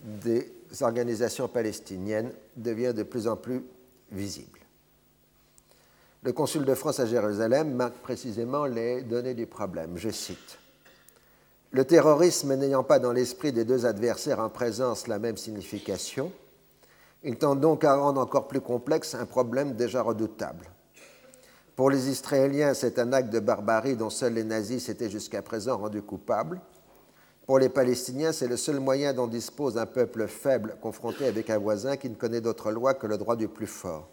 [0.00, 3.64] des organisations palestiniennes devient de plus en plus
[4.12, 4.60] visible.
[6.22, 9.96] Le consul de France à Jérusalem marque précisément les données du problème.
[9.96, 10.58] Je cite
[11.70, 16.32] Le terrorisme n'ayant pas dans l'esprit des deux adversaires en présence la même signification,
[17.22, 20.66] il tend donc à rendre encore plus complexe un problème déjà redoutable.
[21.76, 25.76] Pour les Israéliens, c'est un acte de barbarie dont seuls les nazis s'étaient jusqu'à présent
[25.76, 26.60] rendus coupables,
[27.44, 31.58] Pour les Palestiniens, c'est le seul moyen dont dispose un peuple faible confronté avec un
[31.58, 34.08] voisin qui ne connaît d'autre loi que le droit du plus fort.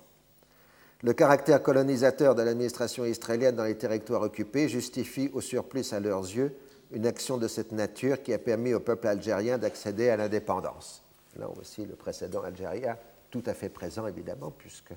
[1.01, 6.22] Le caractère colonisateur de l'administration israélienne dans les territoires occupés justifie au surplus à leurs
[6.22, 6.55] yeux
[6.91, 11.03] une action de cette nature qui a permis au peuple algérien d'accéder à l'indépendance.
[11.38, 12.97] Là aussi, le précédent algérien,
[13.32, 14.93] tout à fait présent évidemment, puisque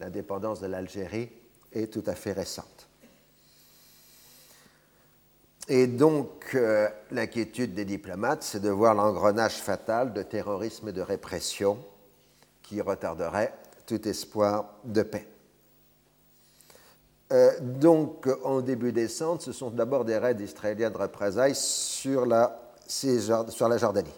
[0.00, 1.30] l'indépendance de l'Algérie
[1.72, 2.86] est tout à fait récente.
[5.68, 11.00] Et donc, euh, l'inquiétude des diplomates, c'est de voir l'engrenage fatal de terrorisme et de
[11.00, 11.78] répression
[12.62, 13.52] qui retarderait
[13.84, 15.26] tout espoir de paix.
[17.32, 22.72] Euh, donc, en début décembre, ce sont d'abord des raids israéliens de représailles sur la,
[22.86, 24.14] sur la Jordanie.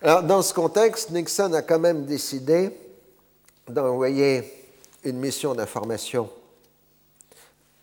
[0.00, 2.70] Alors, dans ce contexte, Nixon a quand même décidé
[3.68, 4.61] d'envoyer
[5.04, 6.30] une mission d'information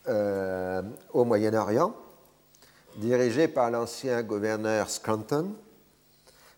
[0.07, 0.81] euh,
[1.13, 1.93] au Moyen-Orient,
[2.97, 5.53] dirigé par l'ancien gouverneur Scranton,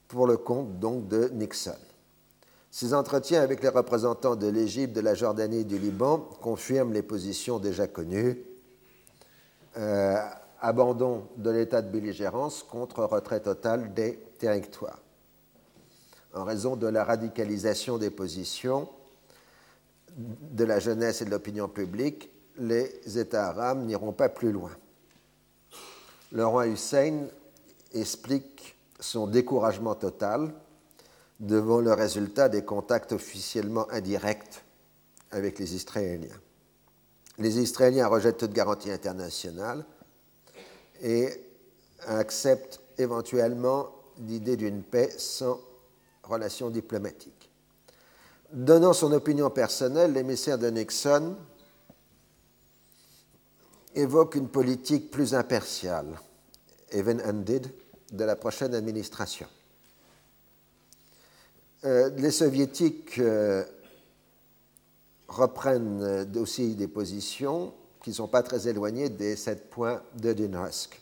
[0.07, 1.76] pour le compte donc de Nixon.
[2.70, 7.01] Ces entretiens avec les représentants de l'Égypte, de la Jordanie et du Liban confirment les
[7.01, 8.38] positions déjà connues.
[9.78, 10.18] Euh,
[10.62, 14.99] abandon de l'état de belligérance contre retrait total des territoires.
[16.34, 18.88] En raison de la radicalisation des positions
[20.18, 24.72] de la jeunesse et de l'opinion publique, les États arabes n'iront pas plus loin.
[26.32, 27.28] Le roi Hussein
[27.93, 30.53] explique son découragement total
[31.39, 34.64] devant le résultat des contacts officiellement indirects
[35.32, 36.39] avec les Israéliens.
[37.38, 39.84] Les Israéliens rejettent toute garantie internationale
[41.01, 41.30] et
[42.05, 43.89] acceptent éventuellement
[44.20, 45.59] l'idée d'une paix sans
[46.24, 47.40] relations diplomatiques.
[48.51, 51.37] Donnant son opinion personnelle, l'émissaire de Nixon
[53.95, 56.19] évoque une politique plus impartiale,
[56.91, 57.71] even-handed,
[58.11, 59.47] de la prochaine administration.
[61.85, 63.63] Euh, les soviétiques euh,
[65.29, 67.73] reprennent aussi des positions
[68.03, 71.01] qui ne sont pas très éloignées des sept points de Dinarsk,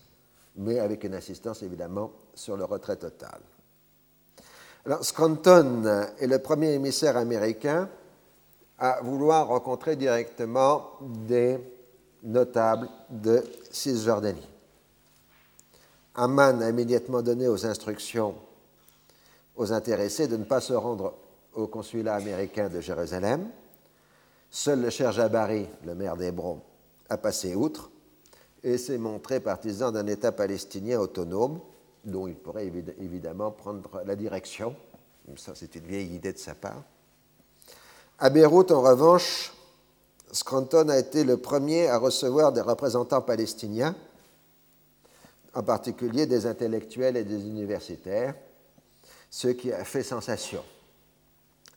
[0.56, 3.40] mais avec une insistance évidemment sur le retrait total.
[5.02, 7.90] Scranton est le premier émissaire américain
[8.78, 11.60] à vouloir rencontrer directement des
[12.24, 14.48] notable de Cisjordanie.
[16.16, 18.36] Amman a immédiatement donné aux instructions
[19.56, 21.14] aux intéressés de ne pas se rendre
[21.54, 23.50] au consulat américain de Jérusalem.
[24.50, 26.62] Seul le cher Jabari, le maire d'Hébron,
[27.10, 27.90] a passé outre
[28.64, 31.60] et s'est montré partisan d'un État palestinien autonome
[32.06, 34.76] dont il pourrait évidemment prendre la direction.
[35.36, 36.84] Ça, c'est une vieille idée de sa part.
[38.18, 39.54] À Beyrouth, en revanche,
[40.32, 43.96] Scranton a été le premier à recevoir des représentants palestiniens,
[45.54, 48.36] en particulier des intellectuels et des universitaires,
[49.30, 50.64] ce qui a fait sensation.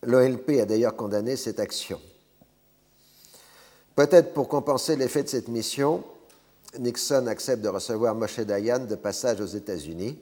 [0.03, 2.01] L'OLP a d'ailleurs condamné cette action.
[3.95, 6.03] Peut-être pour compenser l'effet de cette mission,
[6.79, 10.19] Nixon accepte de recevoir Moshe Dayan de passage aux États-Unis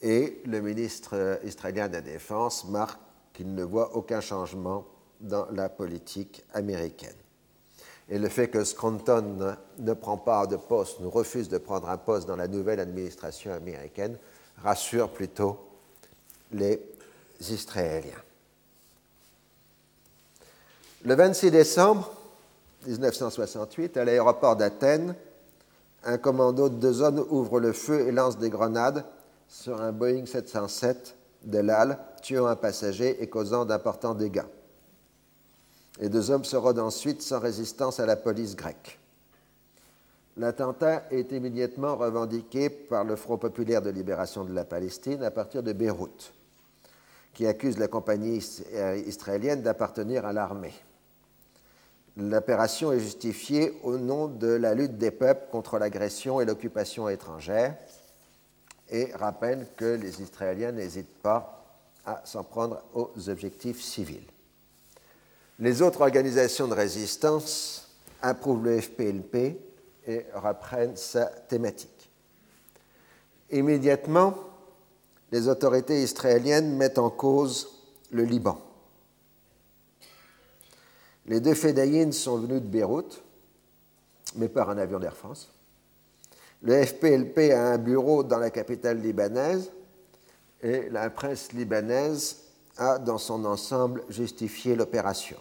[0.00, 3.00] et le ministre israélien de la Défense marque
[3.32, 4.86] qu'il ne voit aucun changement
[5.20, 7.14] dans la politique américaine.
[8.08, 11.98] Et le fait que Scranton ne prend pas de poste, nous refuse de prendre un
[11.98, 14.18] poste dans la nouvelle administration américaine,
[14.62, 15.58] rassure plutôt
[16.50, 16.80] les
[17.40, 18.10] Israéliens.
[21.04, 22.12] Le 26 décembre
[22.86, 25.14] 1968, à l'aéroport d'Athènes,
[26.04, 29.04] un commando de deux zones ouvre le feu et lance des grenades
[29.48, 34.46] sur un Boeing 707 de l'AL, tuant un passager et causant d'importants dégâts.
[36.00, 38.98] Les deux hommes se rodent ensuite sans résistance à la police grecque.
[40.38, 45.62] L'attentat est immédiatement revendiqué par le Front populaire de libération de la Palestine à partir
[45.62, 46.32] de Beyrouth,
[47.34, 48.42] qui accuse la compagnie
[49.06, 50.72] israélienne d'appartenir à l'armée.
[52.16, 57.76] L'opération est justifiée au nom de la lutte des peuples contre l'agression et l'occupation étrangère
[58.90, 61.64] et rappelle que les Israéliens n'hésitent pas
[62.04, 64.26] à s'en prendre aux objectifs civils.
[65.58, 69.56] Les autres organisations de résistance approuvent le FPLP
[70.06, 72.10] et reprennent sa thématique.
[73.50, 74.34] Immédiatement,
[75.30, 77.68] les autorités israéliennes mettent en cause
[78.10, 78.60] le Liban.
[81.26, 83.22] Les deux fédayines sont venus de Beyrouth,
[84.36, 85.52] mais par un avion d'Air France.
[86.62, 89.70] Le FPLP a un bureau dans la capitale libanaise
[90.62, 92.38] et la presse libanaise
[92.76, 95.36] a, dans son ensemble, justifié l'opération.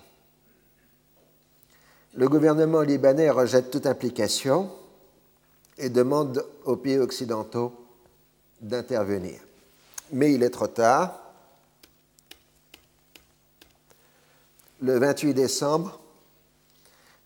[2.14, 4.70] Le gouvernement libanais rejette toute implication
[5.78, 7.74] et demande aux pays occidentaux
[8.60, 9.40] d'intervenir.
[10.12, 11.21] Mais il est trop tard.
[14.84, 16.00] Le 28 décembre,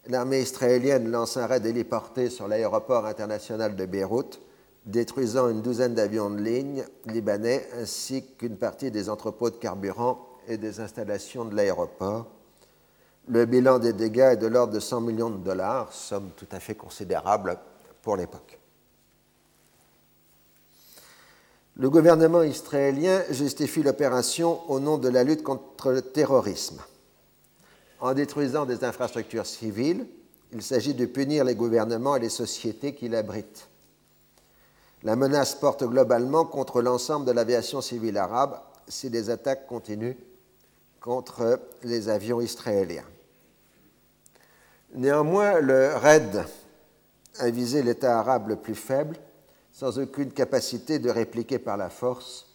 [0.08, 4.41] l'armée israélienne lance un raid héliporté sur l'aéroport international de Beyrouth,
[4.86, 10.58] détruisant une douzaine d'avions de ligne libanais ainsi qu'une partie des entrepôts de carburant et
[10.58, 12.28] des installations de l'aéroport.
[13.30, 16.60] Le bilan des dégâts est de l'ordre de 100 millions de dollars, somme tout à
[16.60, 17.58] fait considérable
[18.01, 18.60] pour l'époque.
[21.78, 26.82] Le gouvernement israélien justifie l'opération au nom de la lutte contre le terrorisme.
[27.99, 30.07] En détruisant des infrastructures civiles,
[30.51, 33.67] il s'agit de punir les gouvernements et les sociétés qui l'abritent.
[35.03, 40.17] La menace porte globalement contre l'ensemble de l'aviation civile arabe si les attaques continuent
[40.99, 43.05] contre les avions israéliens.
[44.95, 46.43] Néanmoins, le raid
[47.37, 49.17] a visé l'État arabe le plus faible,
[49.71, 52.47] sans aucune capacité de répliquer par la force,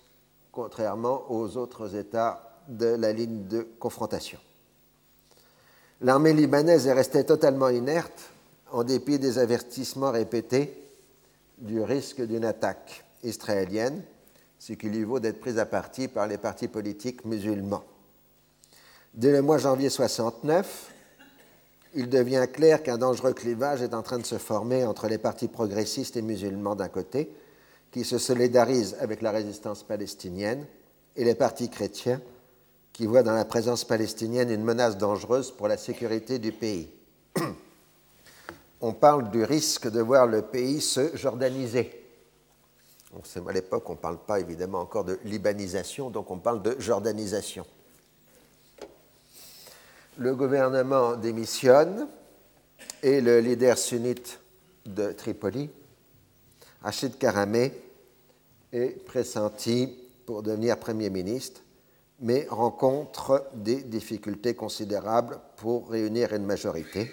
[0.51, 4.39] contrairement aux autres États de la ligne de confrontation.
[6.03, 8.31] L'armée libanaise est restée totalement inerte
[8.73, 10.75] en dépit des avertissements répétés
[11.59, 14.03] du risque d'une attaque israélienne,
[14.59, 17.85] ce qui lui vaut d'être prise à partie par les partis politiques musulmans.
[19.13, 20.91] Dès le mois janvier 69,
[21.95, 25.49] il devient clair qu'un dangereux clivage est en train de se former entre les partis
[25.49, 27.31] progressistes et musulmans d'un côté,
[27.91, 30.65] qui se solidarisent avec la résistance palestinienne,
[31.17, 32.21] et les partis chrétiens,
[33.01, 36.91] qui voient dans la présence palestinienne une menace dangereuse pour la sécurité du pays.
[38.83, 42.05] On parle du risque de voir le pays se jordaniser.
[43.15, 47.65] à l'époque, on ne parle pas évidemment encore de libanisation, donc on parle de jordanisation.
[50.19, 52.07] Le gouvernement démissionne
[53.03, 54.41] et le leader sunnite
[54.85, 55.71] de Tripoli,
[56.83, 57.73] Rachid Karamé,
[58.75, 59.97] est pressenti
[60.27, 61.63] pour devenir Premier ministre
[62.21, 67.11] mais rencontre des difficultés considérables pour réunir une majorité.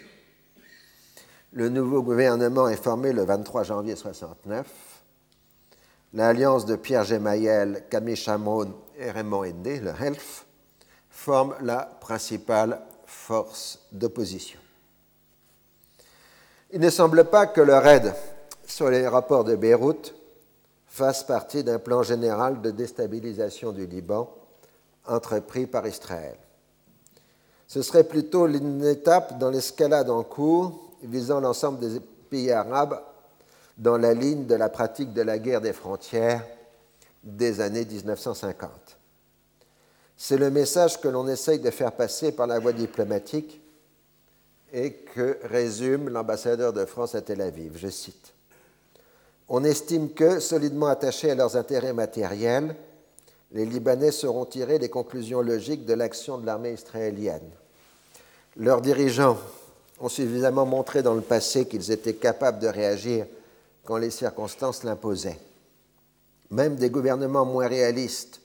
[1.53, 4.67] Le nouveau gouvernement est formé le 23 janvier 1969.
[6.13, 10.45] L'alliance de Pierre Gemayel, Camille Chamoun et Raymond Endé, le HELF,
[11.09, 14.59] forme la principale force d'opposition.
[16.71, 18.13] Il ne semble pas que le raid
[18.65, 20.13] sur les rapports de Beyrouth
[20.85, 24.36] fasse partie d'un plan général de déstabilisation du Liban
[25.07, 26.37] entrepris par Israël.
[27.67, 31.99] Ce serait plutôt une étape dans l'escalade en cours visant l'ensemble des
[32.29, 33.01] pays arabes
[33.77, 36.43] dans la ligne de la pratique de la guerre des frontières
[37.23, 38.71] des années 1950.
[40.15, 43.61] C'est le message que l'on essaye de faire passer par la voie diplomatique
[44.73, 47.77] et que résume l'ambassadeur de France à Tel Aviv.
[47.77, 48.33] Je cite.
[49.49, 52.75] On estime que, solidement attachés à leurs intérêts matériels,
[53.51, 57.49] les Libanais sauront tirer les conclusions logiques de l'action de l'armée israélienne.
[58.57, 59.37] Leurs dirigeants
[59.99, 63.25] ont suffisamment montré dans le passé qu'ils étaient capables de réagir
[63.85, 65.39] quand les circonstances l'imposaient.
[66.51, 68.41] Même des gouvernements moins réalistes,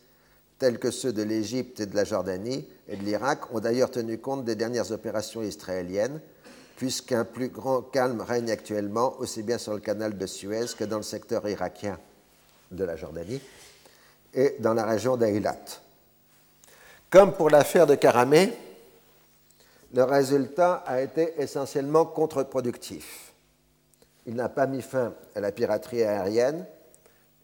[0.59, 4.19] tels que ceux de l'Égypte et de la Jordanie et de l'Irak, ont d'ailleurs tenu
[4.19, 6.21] compte des dernières opérations israéliennes,
[6.77, 10.99] puisqu'un plus grand calme règne actuellement aussi bien sur le canal de Suez que dans
[10.99, 11.99] le secteur irakien
[12.71, 13.41] de la Jordanie
[14.35, 15.59] et dans la région d'Aïlat.
[17.11, 18.53] Comme pour l'affaire de Karamé,
[19.95, 23.33] le résultat a été essentiellement contre-productif.
[24.27, 26.65] Il n'a pas mis fin à la piraterie aérienne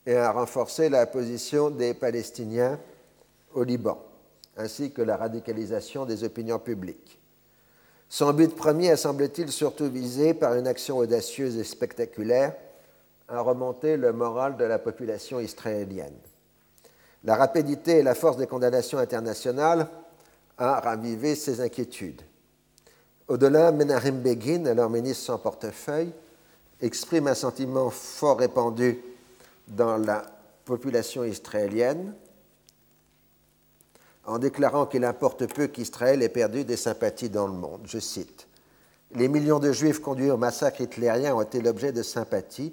[0.06, 2.78] et a renforcé la position des Palestiniens
[3.52, 4.02] au Liban,
[4.56, 7.20] ainsi que la radicalisation des opinions publiques.
[8.08, 12.54] Son but premier semble-t-il, surtout visé par une action audacieuse et spectaculaire
[13.28, 16.16] à remonter le moral de la population israélienne.
[17.28, 19.86] La rapidité et la force des condamnations internationales
[20.56, 22.22] a ravivé ses inquiétudes.
[23.28, 26.10] Au-delà, Menachem Begin, alors ministre sans portefeuille,
[26.80, 28.98] exprime un sentiment fort répandu
[29.66, 30.24] dans la
[30.64, 32.14] population israélienne
[34.24, 37.82] en déclarant qu'il importe peu qu'Israël ait perdu des sympathies dans le monde.
[37.84, 38.48] Je cite
[39.14, 42.72] Les millions de juifs conduits au massacre hitlérien ont été l'objet de sympathies,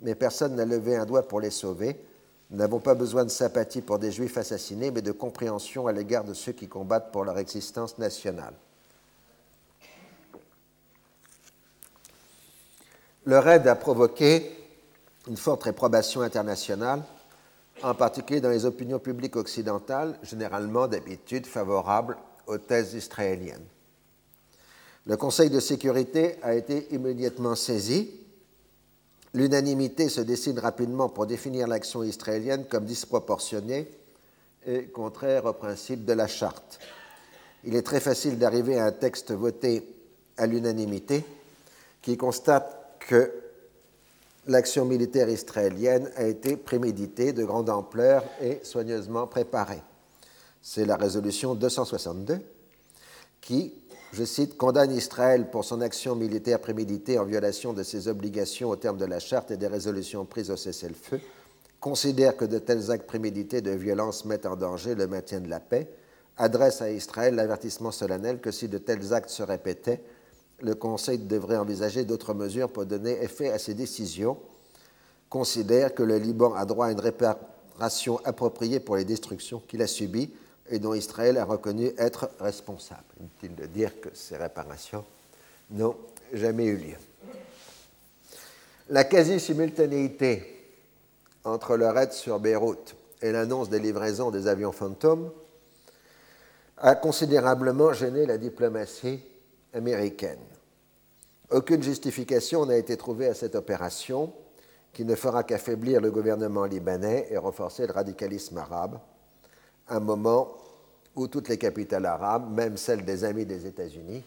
[0.00, 2.05] mais personne n'a levé un doigt pour les sauver.
[2.50, 6.24] Nous n'avons pas besoin de sympathie pour des juifs assassinés, mais de compréhension à l'égard
[6.24, 8.54] de ceux qui combattent pour leur existence nationale.
[13.24, 14.52] Le raid a provoqué
[15.26, 17.02] une forte réprobation internationale,
[17.82, 22.16] en particulier dans les opinions publiques occidentales, généralement d'habitude favorables
[22.46, 23.66] aux thèses israéliennes.
[25.06, 28.25] Le Conseil de sécurité a été immédiatement saisi
[29.36, 33.86] l'unanimité se dessine rapidement pour définir l'action israélienne comme disproportionnée
[34.66, 36.80] et contraire au principe de la charte.
[37.64, 39.86] Il est très facile d'arriver à un texte voté
[40.38, 41.22] à l'unanimité
[42.00, 43.30] qui constate que
[44.46, 49.82] l'action militaire israélienne a été préméditée, de grande ampleur et soigneusement préparée.
[50.62, 52.40] C'est la résolution 262
[53.42, 53.74] qui,
[54.12, 58.76] je cite, condamne Israël pour son action militaire préméditée en violation de ses obligations au
[58.76, 61.20] terme de la charte et des résolutions prises au cessez-le-feu,
[61.80, 65.60] considère que de tels actes prémédités de violence mettent en danger le maintien de la
[65.60, 65.88] paix,
[66.36, 70.02] adresse à Israël l'avertissement solennel que si de tels actes se répétaient,
[70.60, 74.38] le Conseil devrait envisager d'autres mesures pour donner effet à ses décisions,
[75.28, 79.86] considère que le Liban a droit à une réparation appropriée pour les destructions qu'il a
[79.86, 80.30] subies
[80.70, 83.04] et dont Israël a reconnu être responsable.
[83.20, 85.04] Inutile de dire que ces réparations
[85.70, 85.96] n'ont
[86.32, 86.96] jamais eu lieu.
[88.88, 90.52] La quasi-simultanéité
[91.44, 95.30] entre le raid sur Beyrouth et l'annonce des livraisons des avions fantômes
[96.78, 99.20] a considérablement gêné la diplomatie
[99.72, 100.38] américaine.
[101.50, 104.32] Aucune justification n'a été trouvée à cette opération
[104.92, 108.98] qui ne fera qu'affaiblir le gouvernement libanais et renforcer le radicalisme arabe,
[109.88, 110.56] un moment
[111.14, 114.24] où toutes les capitales arabes, même celles des amis des États-Unis,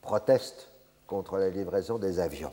[0.00, 0.70] protestent
[1.06, 2.52] contre la livraison des avions.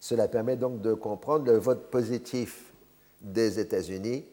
[0.00, 2.72] Cela permet donc de comprendre le vote positif
[3.20, 4.26] des États-Unis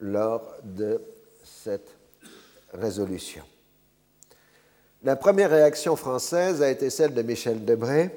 [0.00, 1.00] lors de
[1.42, 1.96] cette
[2.72, 3.44] résolution.
[5.02, 8.10] La première réaction française a été celle de Michel Debré,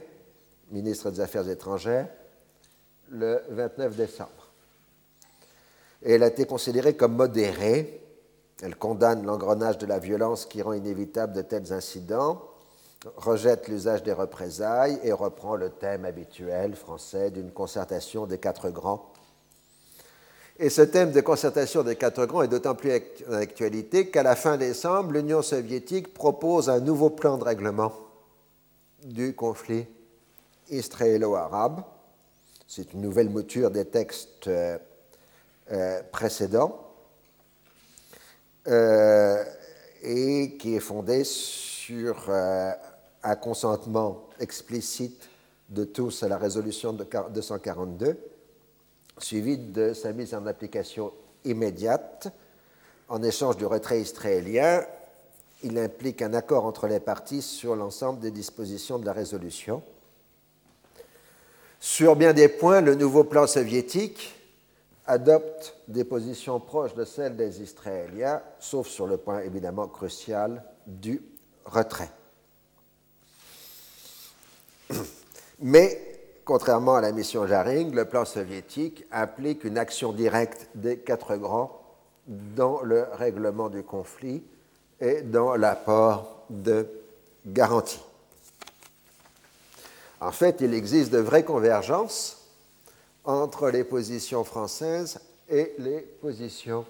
[0.72, 2.08] ministre des Affaires étrangères,
[3.10, 4.37] le 29 décembre.
[6.04, 8.02] Et elle a été considérée comme modérée.
[8.62, 12.42] Elle condamne l'engrenage de la violence qui rend inévitable de tels incidents
[13.16, 19.12] rejette l'usage des représailles et reprend le thème habituel français d'une concertation des quatre grands.
[20.60, 22.92] Et ce thème de concertation des quatre grands est d'autant plus
[23.30, 27.94] en actualité qu'à la fin décembre, l'Union soviétique propose un nouveau plan de règlement
[29.04, 29.86] du conflit
[30.72, 31.84] israélo-arabe.
[32.68, 34.50] C'est une nouvelle mouture des textes
[35.72, 36.80] euh, euh, précédents
[38.68, 39.44] euh,
[40.02, 45.30] et qui est fondée sur un consentement explicite
[45.70, 48.18] de tous à la résolution de 242,
[49.18, 51.12] suivi de sa mise en application
[51.44, 52.30] immédiate.
[53.10, 54.84] En échange du retrait israélien,
[55.64, 59.82] il implique un accord entre les parties sur l'ensemble des dispositions de la résolution.
[61.80, 64.37] Sur bien des points, le nouveau plan soviétique
[65.08, 71.22] adopte des positions proches de celles des Israéliens, sauf sur le point évidemment crucial du
[71.66, 72.12] retrait.
[75.60, 81.36] Mais, contrairement à la mission Jaring, le plan soviétique implique une action directe des quatre
[81.38, 81.82] grands
[82.28, 84.44] dans le règlement du conflit
[85.00, 86.88] et dans l'apport de
[87.46, 88.04] garanties.
[90.20, 92.37] En fait, il existe de vraies convergences
[93.28, 95.20] entre les positions françaises
[95.50, 96.86] et les positions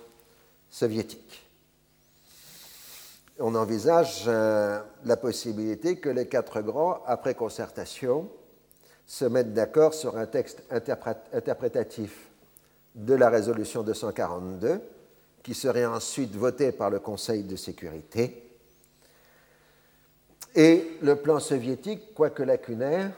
[0.69, 1.43] soviétiques.
[3.39, 8.29] On envisage euh, la possibilité que les quatre grands, après concertation,
[9.05, 12.29] se mettent d'accord sur un texte interprétatif
[12.95, 14.81] de la résolution 242
[15.41, 18.43] qui serait ensuite voté par le Conseil de sécurité.
[20.55, 23.11] Et le plan soviétique, quoique lacunaire,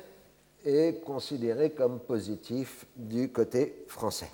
[0.66, 4.30] est considéré comme positif du côté français.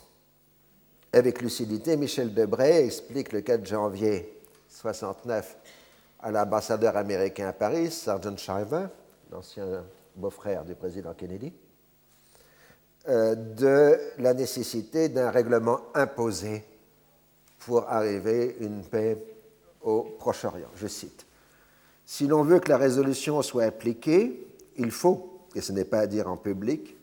[1.14, 5.58] Avec lucidité, Michel Debray explique le 4 janvier 69
[6.20, 8.88] à l'ambassadeur américain à Paris, Sergeant Shriver,
[9.32, 11.54] l'ancien beau-frère du président Kennedy,
[13.08, 16.64] euh, de la nécessité d'un règlement imposé
[17.60, 19.18] pour arriver une paix
[19.82, 20.70] au Proche-Orient.
[20.76, 21.26] Je cite.
[22.06, 24.48] Si l'on veut que la résolution soit appliquée,
[24.78, 26.96] il faut, et ce n'est pas à dire en public,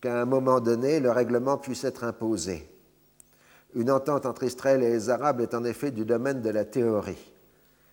[0.00, 2.68] qu'à un moment donné, le règlement puisse être imposé.
[3.74, 7.32] Une entente entre Israël et les Arabes est en effet du domaine de la théorie.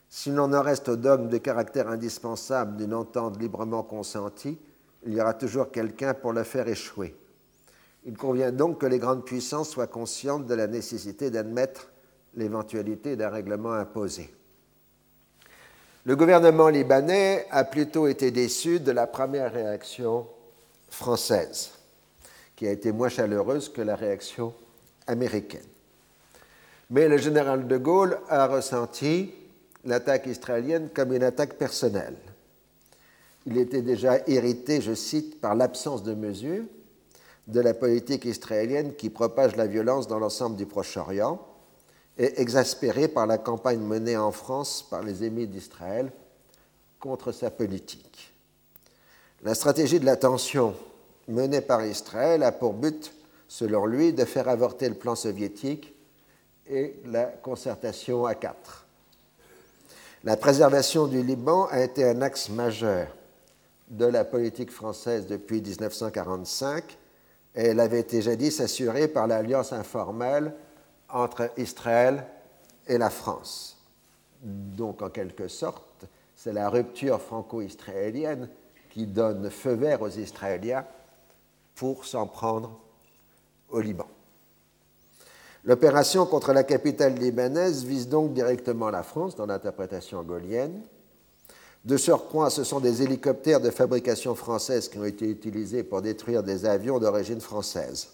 [0.10, 4.58] Si l'on en reste au dogme de caractère indispensable d'une entente librement consentie,
[5.06, 7.16] il y aura toujours quelqu'un pour le faire échouer.
[8.06, 11.89] Il convient donc que les grandes puissances soient conscientes de la nécessité d'admettre
[12.36, 14.34] l'éventualité d'un règlement imposé.
[16.06, 20.28] Le gouvernement libanais a plutôt été déçu de la première réaction
[20.89, 21.72] française,
[22.58, 24.54] qui a été moins chaleureuse que la réaction
[25.08, 25.62] américaine.
[26.89, 29.34] Mais le général de Gaulle a ressenti
[29.86, 32.18] l'attaque israélienne comme une attaque personnelle.
[33.45, 36.66] Il était déjà irrité, je cite, par l'absence de mesures,
[37.47, 41.39] de la politique israélienne qui propage la violence dans l'ensemble du Proche-Orient
[42.18, 46.11] et exaspéré par la campagne menée en France par les émirs d'Israël
[46.99, 48.34] contre sa politique.
[49.41, 50.76] La stratégie de la tension
[51.28, 53.14] menée par Israël a pour but,
[53.47, 55.93] selon lui, de faire avorter le plan soviétique
[56.70, 58.86] et la concertation à quatre.
[60.24, 63.07] La préservation du Liban a été un axe majeur
[63.89, 66.97] de la politique française depuis 1945
[67.55, 70.53] et elle avait été jadis assurée par l'alliance informelle
[71.14, 72.26] entre Israël
[72.88, 73.78] et la France.
[74.41, 76.05] Donc, en quelque sorte,
[76.36, 78.49] c'est la rupture franco-israélienne
[78.89, 80.86] qui donne feu vert aux Israéliens
[81.76, 82.78] pour s'en prendre
[83.70, 84.07] au Liban.
[85.66, 90.82] L'opération contre la capitale libanaise vise donc directement la France dans l'interprétation gaulienne.
[91.86, 96.43] De surcroît, ce sont des hélicoptères de fabrication française qui ont été utilisés pour détruire
[96.43, 98.09] des avions d'origine française.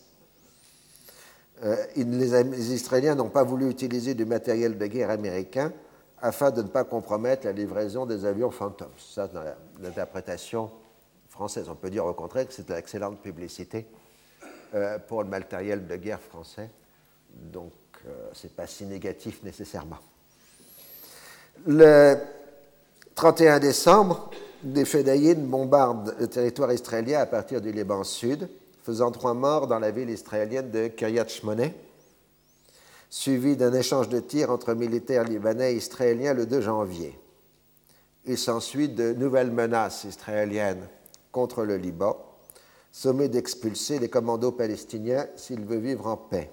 [1.63, 5.73] Euh, les Israéliens n'ont pas voulu utiliser du matériel de guerre américain
[6.21, 8.89] afin de ne pas compromettre la livraison des avions Phantom.
[8.97, 9.43] Ça, dans
[9.81, 10.69] l'interprétation
[11.27, 11.69] française.
[11.69, 13.87] On peut dire au contraire que c'est une excellente publicité
[14.73, 16.69] euh, pour le matériel de guerre français.
[17.33, 17.71] Donc,
[18.05, 19.99] euh, ce n'est pas si négatif nécessairement.
[21.65, 22.15] Le
[23.15, 24.29] 31 décembre,
[24.63, 28.49] des Fedaïnes bombardent le territoire israélien à partir du Liban Sud,
[28.83, 31.71] faisant trois morts dans la ville israélienne de Kiryat Shmone,
[33.09, 37.17] suivi d'un échange de tirs entre militaires libanais et israéliens le 2 janvier.
[38.25, 40.87] Il s'ensuit de nouvelles menaces israéliennes
[41.31, 42.17] contre le Liban,
[42.91, 46.51] sommet d'expulser les commandos palestiniens s'il veut vivre en paix.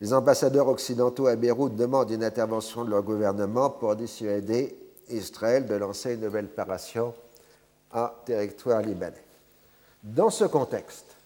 [0.00, 4.76] Les ambassadeurs occidentaux à Beyrouth demandent une intervention de leur gouvernement pour dissuader
[5.10, 7.14] Israël de lancer une nouvelle opération
[7.92, 9.27] en territoire libanais.
[10.02, 11.16] Dans ce contexte,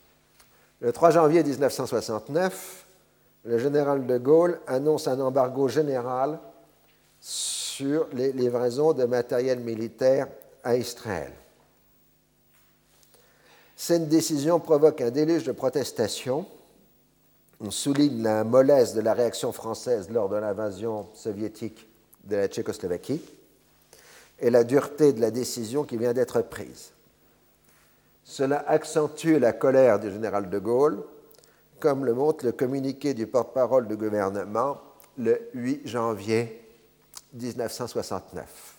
[0.80, 2.86] le 3 janvier 1969,
[3.44, 6.38] le général de Gaulle annonce un embargo général
[7.20, 10.28] sur les livraisons de matériel militaire
[10.64, 11.32] à Israël.
[13.76, 16.46] Cette décision provoque un déluge de protestations.
[17.60, 21.88] On souligne la mollesse de la réaction française lors de l'invasion soviétique
[22.24, 23.22] de la Tchécoslovaquie
[24.38, 26.90] et la dureté de la décision qui vient d'être prise.
[28.24, 31.02] Cela accentue la colère du général de Gaulle,
[31.80, 34.78] comme le montre le communiqué du porte-parole du gouvernement
[35.18, 36.64] le 8 janvier
[37.34, 38.76] 1969.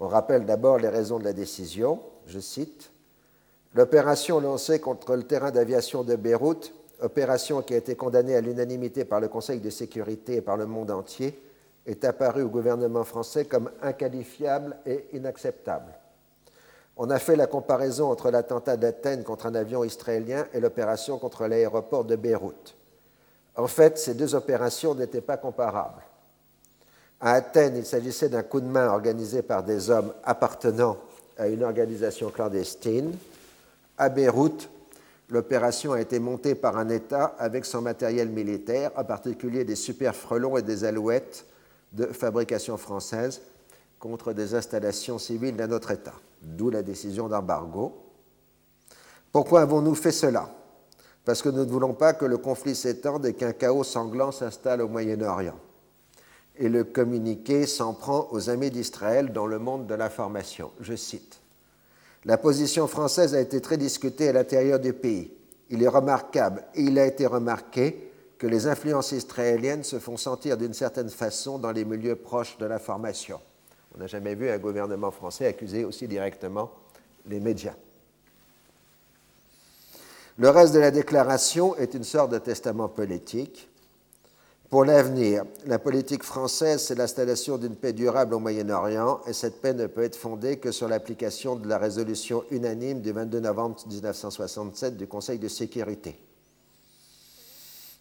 [0.00, 2.90] On rappelle d'abord les raisons de la décision, je cite,
[3.74, 9.04] L'opération lancée contre le terrain d'aviation de Beyrouth, opération qui a été condamnée à l'unanimité
[9.04, 11.42] par le Conseil de sécurité et par le monde entier,
[11.84, 15.92] est apparue au gouvernement français comme inqualifiable et inacceptable.
[16.96, 21.46] On a fait la comparaison entre l'attentat d'Athènes contre un avion israélien et l'opération contre
[21.46, 22.76] l'aéroport de Beyrouth.
[23.56, 26.02] En fait, ces deux opérations n'étaient pas comparables.
[27.20, 30.98] À Athènes, il s'agissait d'un coup de main organisé par des hommes appartenant
[31.38, 33.16] à une organisation clandestine.
[33.96, 34.68] À Beyrouth,
[35.28, 40.14] l'opération a été montée par un État avec son matériel militaire, en particulier des super
[40.14, 41.46] frelons et des alouettes
[41.92, 43.40] de fabrication française
[43.98, 46.14] contre des installations civiles d'un autre État,
[46.44, 47.92] d'où la décision d'embargo.
[49.32, 50.48] Pourquoi avons-nous fait cela?
[51.24, 54.82] Parce que nous ne voulons pas que le conflit s'étende et qu'un chaos sanglant s'installe
[54.82, 55.58] au Moyen-Orient.
[56.56, 60.70] Et le communiqué s'en prend aux amis d'Israël dans le monde de l'information.
[60.80, 61.40] Je cite.
[62.24, 65.32] La position française a été très discutée à l'intérieur du pays.
[65.70, 70.56] Il est remarquable, et il a été remarqué, que les influences israéliennes se font sentir
[70.56, 73.40] d'une certaine façon dans les milieux proches de l'information.
[73.94, 76.70] On n'a jamais vu un gouvernement français accuser aussi directement
[77.26, 77.74] les médias.
[80.36, 83.68] Le reste de la déclaration est une sorte de testament politique.
[84.68, 89.74] Pour l'avenir, la politique française, c'est l'installation d'une paix durable au Moyen-Orient, et cette paix
[89.74, 94.96] ne peut être fondée que sur l'application de la résolution unanime du 22 novembre 1967
[94.96, 96.18] du Conseil de sécurité.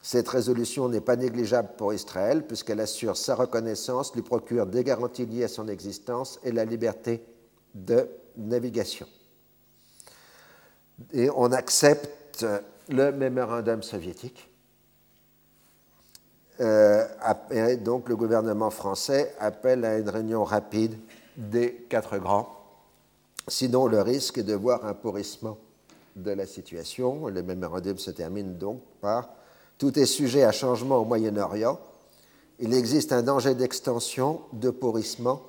[0.06, 5.26] Cette résolution n'est pas négligeable pour Israël puisqu'elle assure sa reconnaissance, lui procure des garanties
[5.26, 7.24] liées à son existence et la liberté
[7.74, 9.08] de navigation.
[11.14, 12.46] Et on accepte
[12.90, 14.50] le mémorandum soviétique.
[16.60, 17.08] Euh,
[17.50, 20.98] et donc le gouvernement français appelle à une réunion rapide
[21.38, 22.50] des quatre grands.
[23.48, 25.58] Sinon, le risque est de voir un pourrissement
[26.18, 27.28] de la situation.
[27.28, 29.30] Le mémorandum se termine donc par
[29.78, 31.80] tout est sujet à changement au Moyen-Orient.
[32.60, 35.42] Il existe un danger d'extension, de pourrissement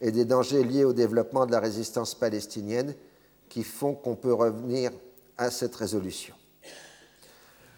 [0.00, 2.94] et des dangers liés au développement de la résistance palestinienne
[3.48, 4.90] qui font qu'on peut revenir
[5.38, 6.34] à cette résolution.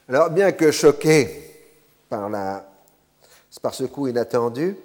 [0.08, 1.28] Alors, bien que choqué
[2.08, 2.30] par,
[3.62, 4.76] par ce coup inattendu,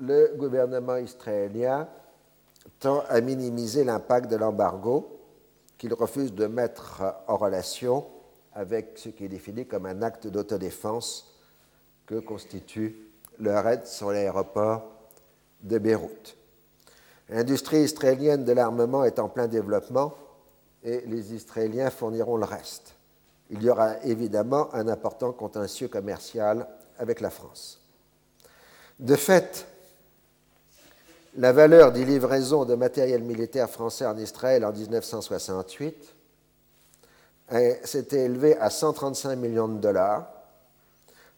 [0.00, 1.88] le gouvernement israélien
[2.80, 5.18] tend à minimiser l'impact de l'embargo
[5.78, 8.06] qu'il refuse de mettre en relation
[8.54, 11.34] avec ce qui est défini comme un acte d'autodéfense
[12.06, 12.96] que constitue
[13.38, 14.84] le raid sur l'aéroport
[15.62, 16.36] de Beyrouth.
[17.28, 20.14] L'industrie israélienne de l'armement est en plein développement
[20.82, 22.94] et les Israéliens fourniront le reste.
[23.50, 26.66] Il y aura évidemment un important contentieux commercial
[26.98, 27.80] avec la France.
[28.98, 29.66] De fait,
[31.36, 36.14] la valeur des livraisons de matériel militaire français en Israël en 1968
[37.84, 40.26] s'était élevée à 135 millions de dollars,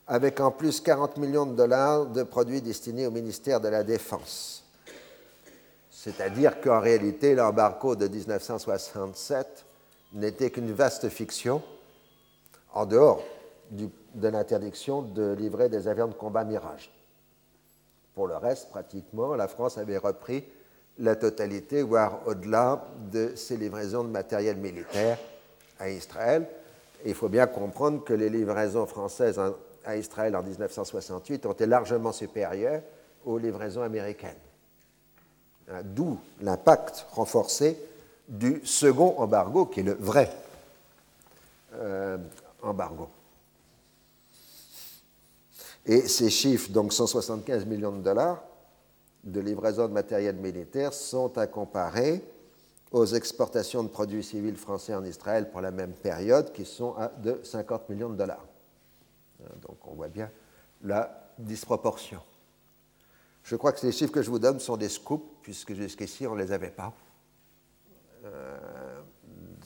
[0.06, 4.64] avec en plus 40 millions de dollars de produits destinés au ministère de la Défense.
[5.90, 9.64] C'est-à-dire qu'en réalité, l'embargo de 1967
[10.12, 11.62] n'était qu'une vaste fiction,
[12.72, 13.22] en dehors
[13.70, 16.90] de l'interdiction de livrer des avions de combat Mirage.
[18.14, 20.44] Pour le reste, pratiquement, la France avait repris
[20.98, 25.18] la totalité, voire au-delà de ses livraisons de matériel militaire
[25.78, 26.46] à Israël.
[27.04, 29.40] il faut bien comprendre que les livraisons françaises
[29.84, 32.82] à Israël en 1968 ont été largement supérieures
[33.24, 34.32] aux livraisons américaines.
[35.70, 37.78] Hein, d'où l'impact renforcé
[38.28, 40.30] du second embargo, qui est le vrai
[41.74, 42.18] euh,
[42.62, 43.08] embargo.
[45.86, 48.42] Et ces chiffres, donc 175 millions de dollars
[49.22, 52.22] de livraison de matériel militaire, sont à comparer
[52.94, 57.08] aux exportations de produits civils français en Israël pour la même période, qui sont à
[57.08, 58.46] de 50 millions de dollars.
[59.42, 60.30] Hein, donc on voit bien
[60.80, 62.20] la disproportion.
[63.42, 66.36] Je crois que les chiffres que je vous donne sont des scoops, puisque jusqu'ici on
[66.36, 66.94] ne les avait pas.
[68.26, 69.00] Euh,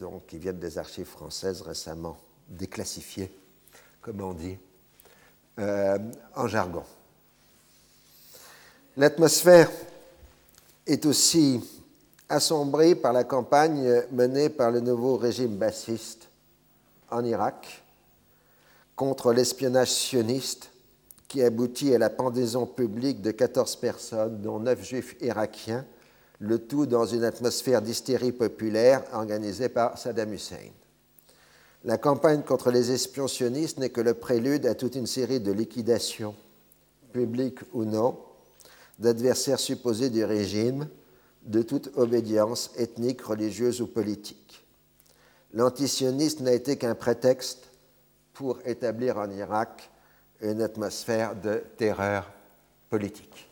[0.00, 2.16] donc ils viennent des archives françaises récemment
[2.48, 3.30] déclassifiées,
[4.00, 4.56] comme on dit.
[5.58, 5.98] Euh,
[6.34, 6.84] en jargon.
[8.96, 9.70] L'atmosphère
[10.86, 11.62] est aussi
[12.28, 16.28] assombrie par la campagne menée par le nouveau régime bassiste
[17.10, 17.82] en Irak
[18.96, 20.70] contre l'espionnage sioniste
[21.28, 25.84] qui aboutit à la pendaison publique de 14 personnes, dont 9 juifs irakiens,
[26.40, 30.70] le tout dans une atmosphère d'hystérie populaire organisée par Saddam Hussein.
[31.84, 35.52] La campagne contre les espions sionistes n'est que le prélude à toute une série de
[35.52, 36.34] liquidations,
[37.12, 38.18] publiques ou non,
[38.98, 40.88] d'adversaires supposés du régime,
[41.42, 44.64] de toute obédience ethnique, religieuse ou politique.
[45.54, 47.70] L'antisionisme n'a été qu'un prétexte
[48.34, 49.90] pour établir en Irak
[50.40, 52.30] une atmosphère de terreur
[52.90, 53.48] politique.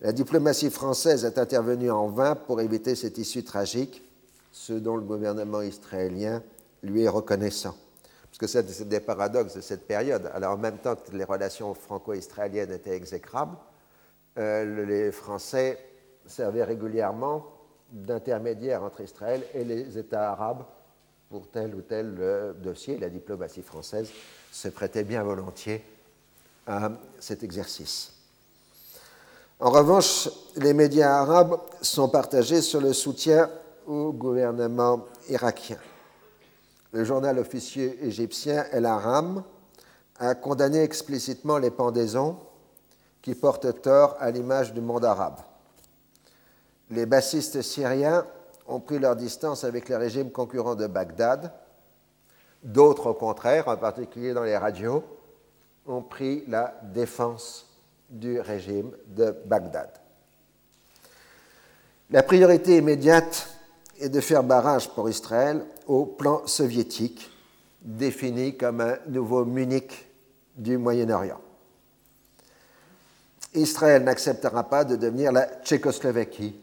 [0.00, 4.02] La diplomatie française est intervenue en vain pour éviter cette issue tragique,
[4.50, 6.42] ce dont le gouvernement israélien
[6.82, 7.76] lui est reconnaissant.
[8.24, 10.30] Parce que c'est des paradoxes de cette période.
[10.34, 13.56] Alors en même temps que les relations franco-israéliennes étaient exécrables,
[14.38, 15.78] euh, les Français
[16.26, 17.46] servaient régulièrement
[17.90, 20.64] d'intermédiaires entre Israël et les États arabes
[21.28, 22.98] pour tel ou tel euh, dossier.
[22.98, 24.10] La diplomatie française
[24.50, 25.84] se prêtait bien volontiers
[26.66, 28.12] à cet exercice.
[29.60, 33.50] En revanche, les médias arabes sont partagés sur le soutien
[33.86, 35.78] au gouvernement irakien
[36.92, 39.42] le journal officieux égyptien El Aram
[40.18, 42.38] a condamné explicitement les pendaisons
[43.22, 45.38] qui portent tort à l'image du monde arabe.
[46.92, 48.26] Les bassistes syriens
[48.68, 51.50] ont pris leur distance avec le régime concurrent de Bagdad.
[52.62, 55.02] D'autres, au contraire, en particulier dans les radios,
[55.86, 57.66] ont pris la défense
[58.10, 59.88] du régime de Bagdad.
[62.10, 63.48] La priorité immédiate
[63.98, 67.30] et de faire barrage pour Israël au plan soviétique,
[67.80, 70.10] défini comme un nouveau Munich
[70.54, 71.40] du Moyen-Orient.
[73.54, 76.61] Israël n'acceptera pas de devenir la Tchécoslovaquie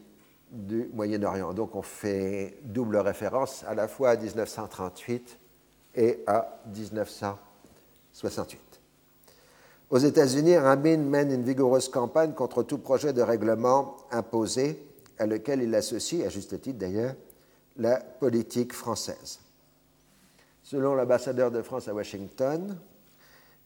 [0.52, 1.54] du Moyen-Orient.
[1.54, 5.40] Donc on fait double référence à la fois à 1938
[5.96, 8.60] et à 1968.
[9.90, 14.86] Aux États-Unis, Rabin mène une vigoureuse campagne contre tout projet de règlement imposé
[15.18, 17.16] à lequel il associe, à juste titre d'ailleurs,
[17.78, 19.40] la politique française.
[20.62, 22.78] Selon l'ambassadeur de France à Washington,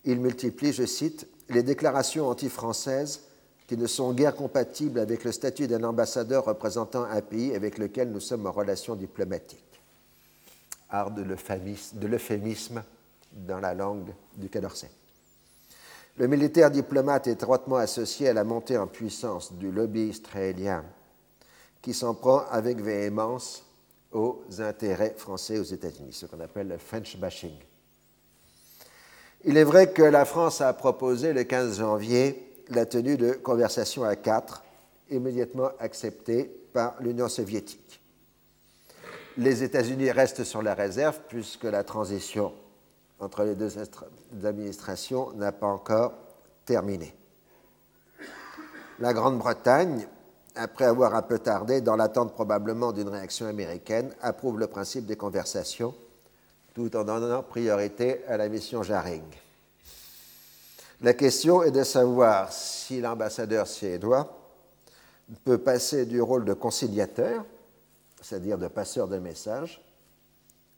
[0.05, 3.23] il multiplie, je cite, les déclarations anti-françaises
[3.73, 8.11] qui ne sont guère compatibles avec le statut d'un ambassadeur représentant un pays avec lequel
[8.11, 9.81] nous sommes en relation diplomatique.
[10.91, 11.23] Art de
[12.05, 12.83] l'euphémisme
[13.31, 14.61] dans la langue du Quai.
[16.17, 20.85] Le militaire diplomate est étroitement associé à la montée en puissance du lobby israélien
[21.81, 23.65] qui s'en prend avec véhémence
[24.11, 27.55] aux intérêts français aux États-Unis, ce qu'on appelle le French bashing.
[29.45, 34.03] Il est vrai que la France a proposé le 15 janvier la tenue de conversations
[34.03, 34.63] à quatre,
[35.09, 38.01] immédiatement acceptées par l'Union soviétique.
[39.37, 42.53] Les États-Unis restent sur la réserve puisque la transition
[43.19, 43.73] entre les deux
[44.45, 46.13] administrations n'a pas encore
[46.65, 47.15] terminé.
[48.99, 50.07] La Grande-Bretagne,
[50.55, 55.15] après avoir un peu tardé, dans l'attente probablement d'une réaction américaine, approuve le principe des
[55.15, 55.95] conversations
[56.73, 59.23] tout en donnant priorité à la mission Jaring.
[61.03, 64.39] La question est de savoir si l'ambassadeur suédois
[65.43, 67.43] peut passer du rôle de conciliateur,
[68.21, 69.83] c'est-à-dire de passeur de messages,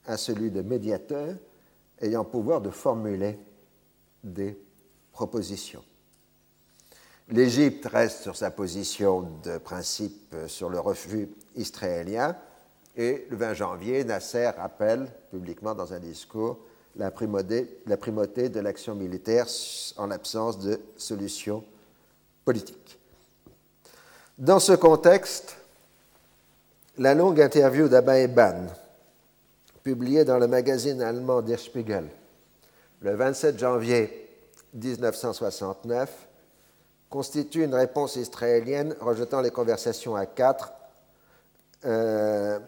[0.08, 1.36] à celui de médiateur
[2.02, 3.38] ayant pouvoir de formuler
[4.24, 4.60] des
[5.12, 5.84] propositions.
[7.30, 12.36] L'Égypte reste sur sa position de principe sur le refus israélien
[12.96, 16.58] et le 20 janvier, Nasser appelle publiquement dans un discours
[16.98, 19.48] la primauté, de l'action militaire
[19.98, 21.64] en l'absence de solution
[22.44, 23.00] politique.
[24.38, 25.58] Dans ce contexte,
[26.98, 28.68] la longue interview d'Abba Eban,
[29.84, 32.10] publiée dans le magazine allemand Der Spiegel
[33.02, 34.30] le 27 janvier
[34.74, 36.28] 1969,
[37.10, 40.74] constitue une réponse israélienne rejetant les conversations à quatre,
[41.86, 42.60] euh,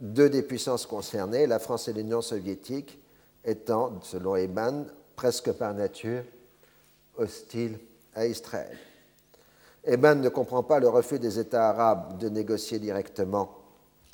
[0.00, 2.98] deux des puissances concernées, la France et l'Union soviétique,
[3.44, 4.84] étant, selon Eban,
[5.16, 6.22] presque par nature
[7.16, 7.78] hostiles
[8.14, 8.76] à Israël.
[9.84, 13.58] Eban ne comprend pas le refus des États arabes de négocier directement,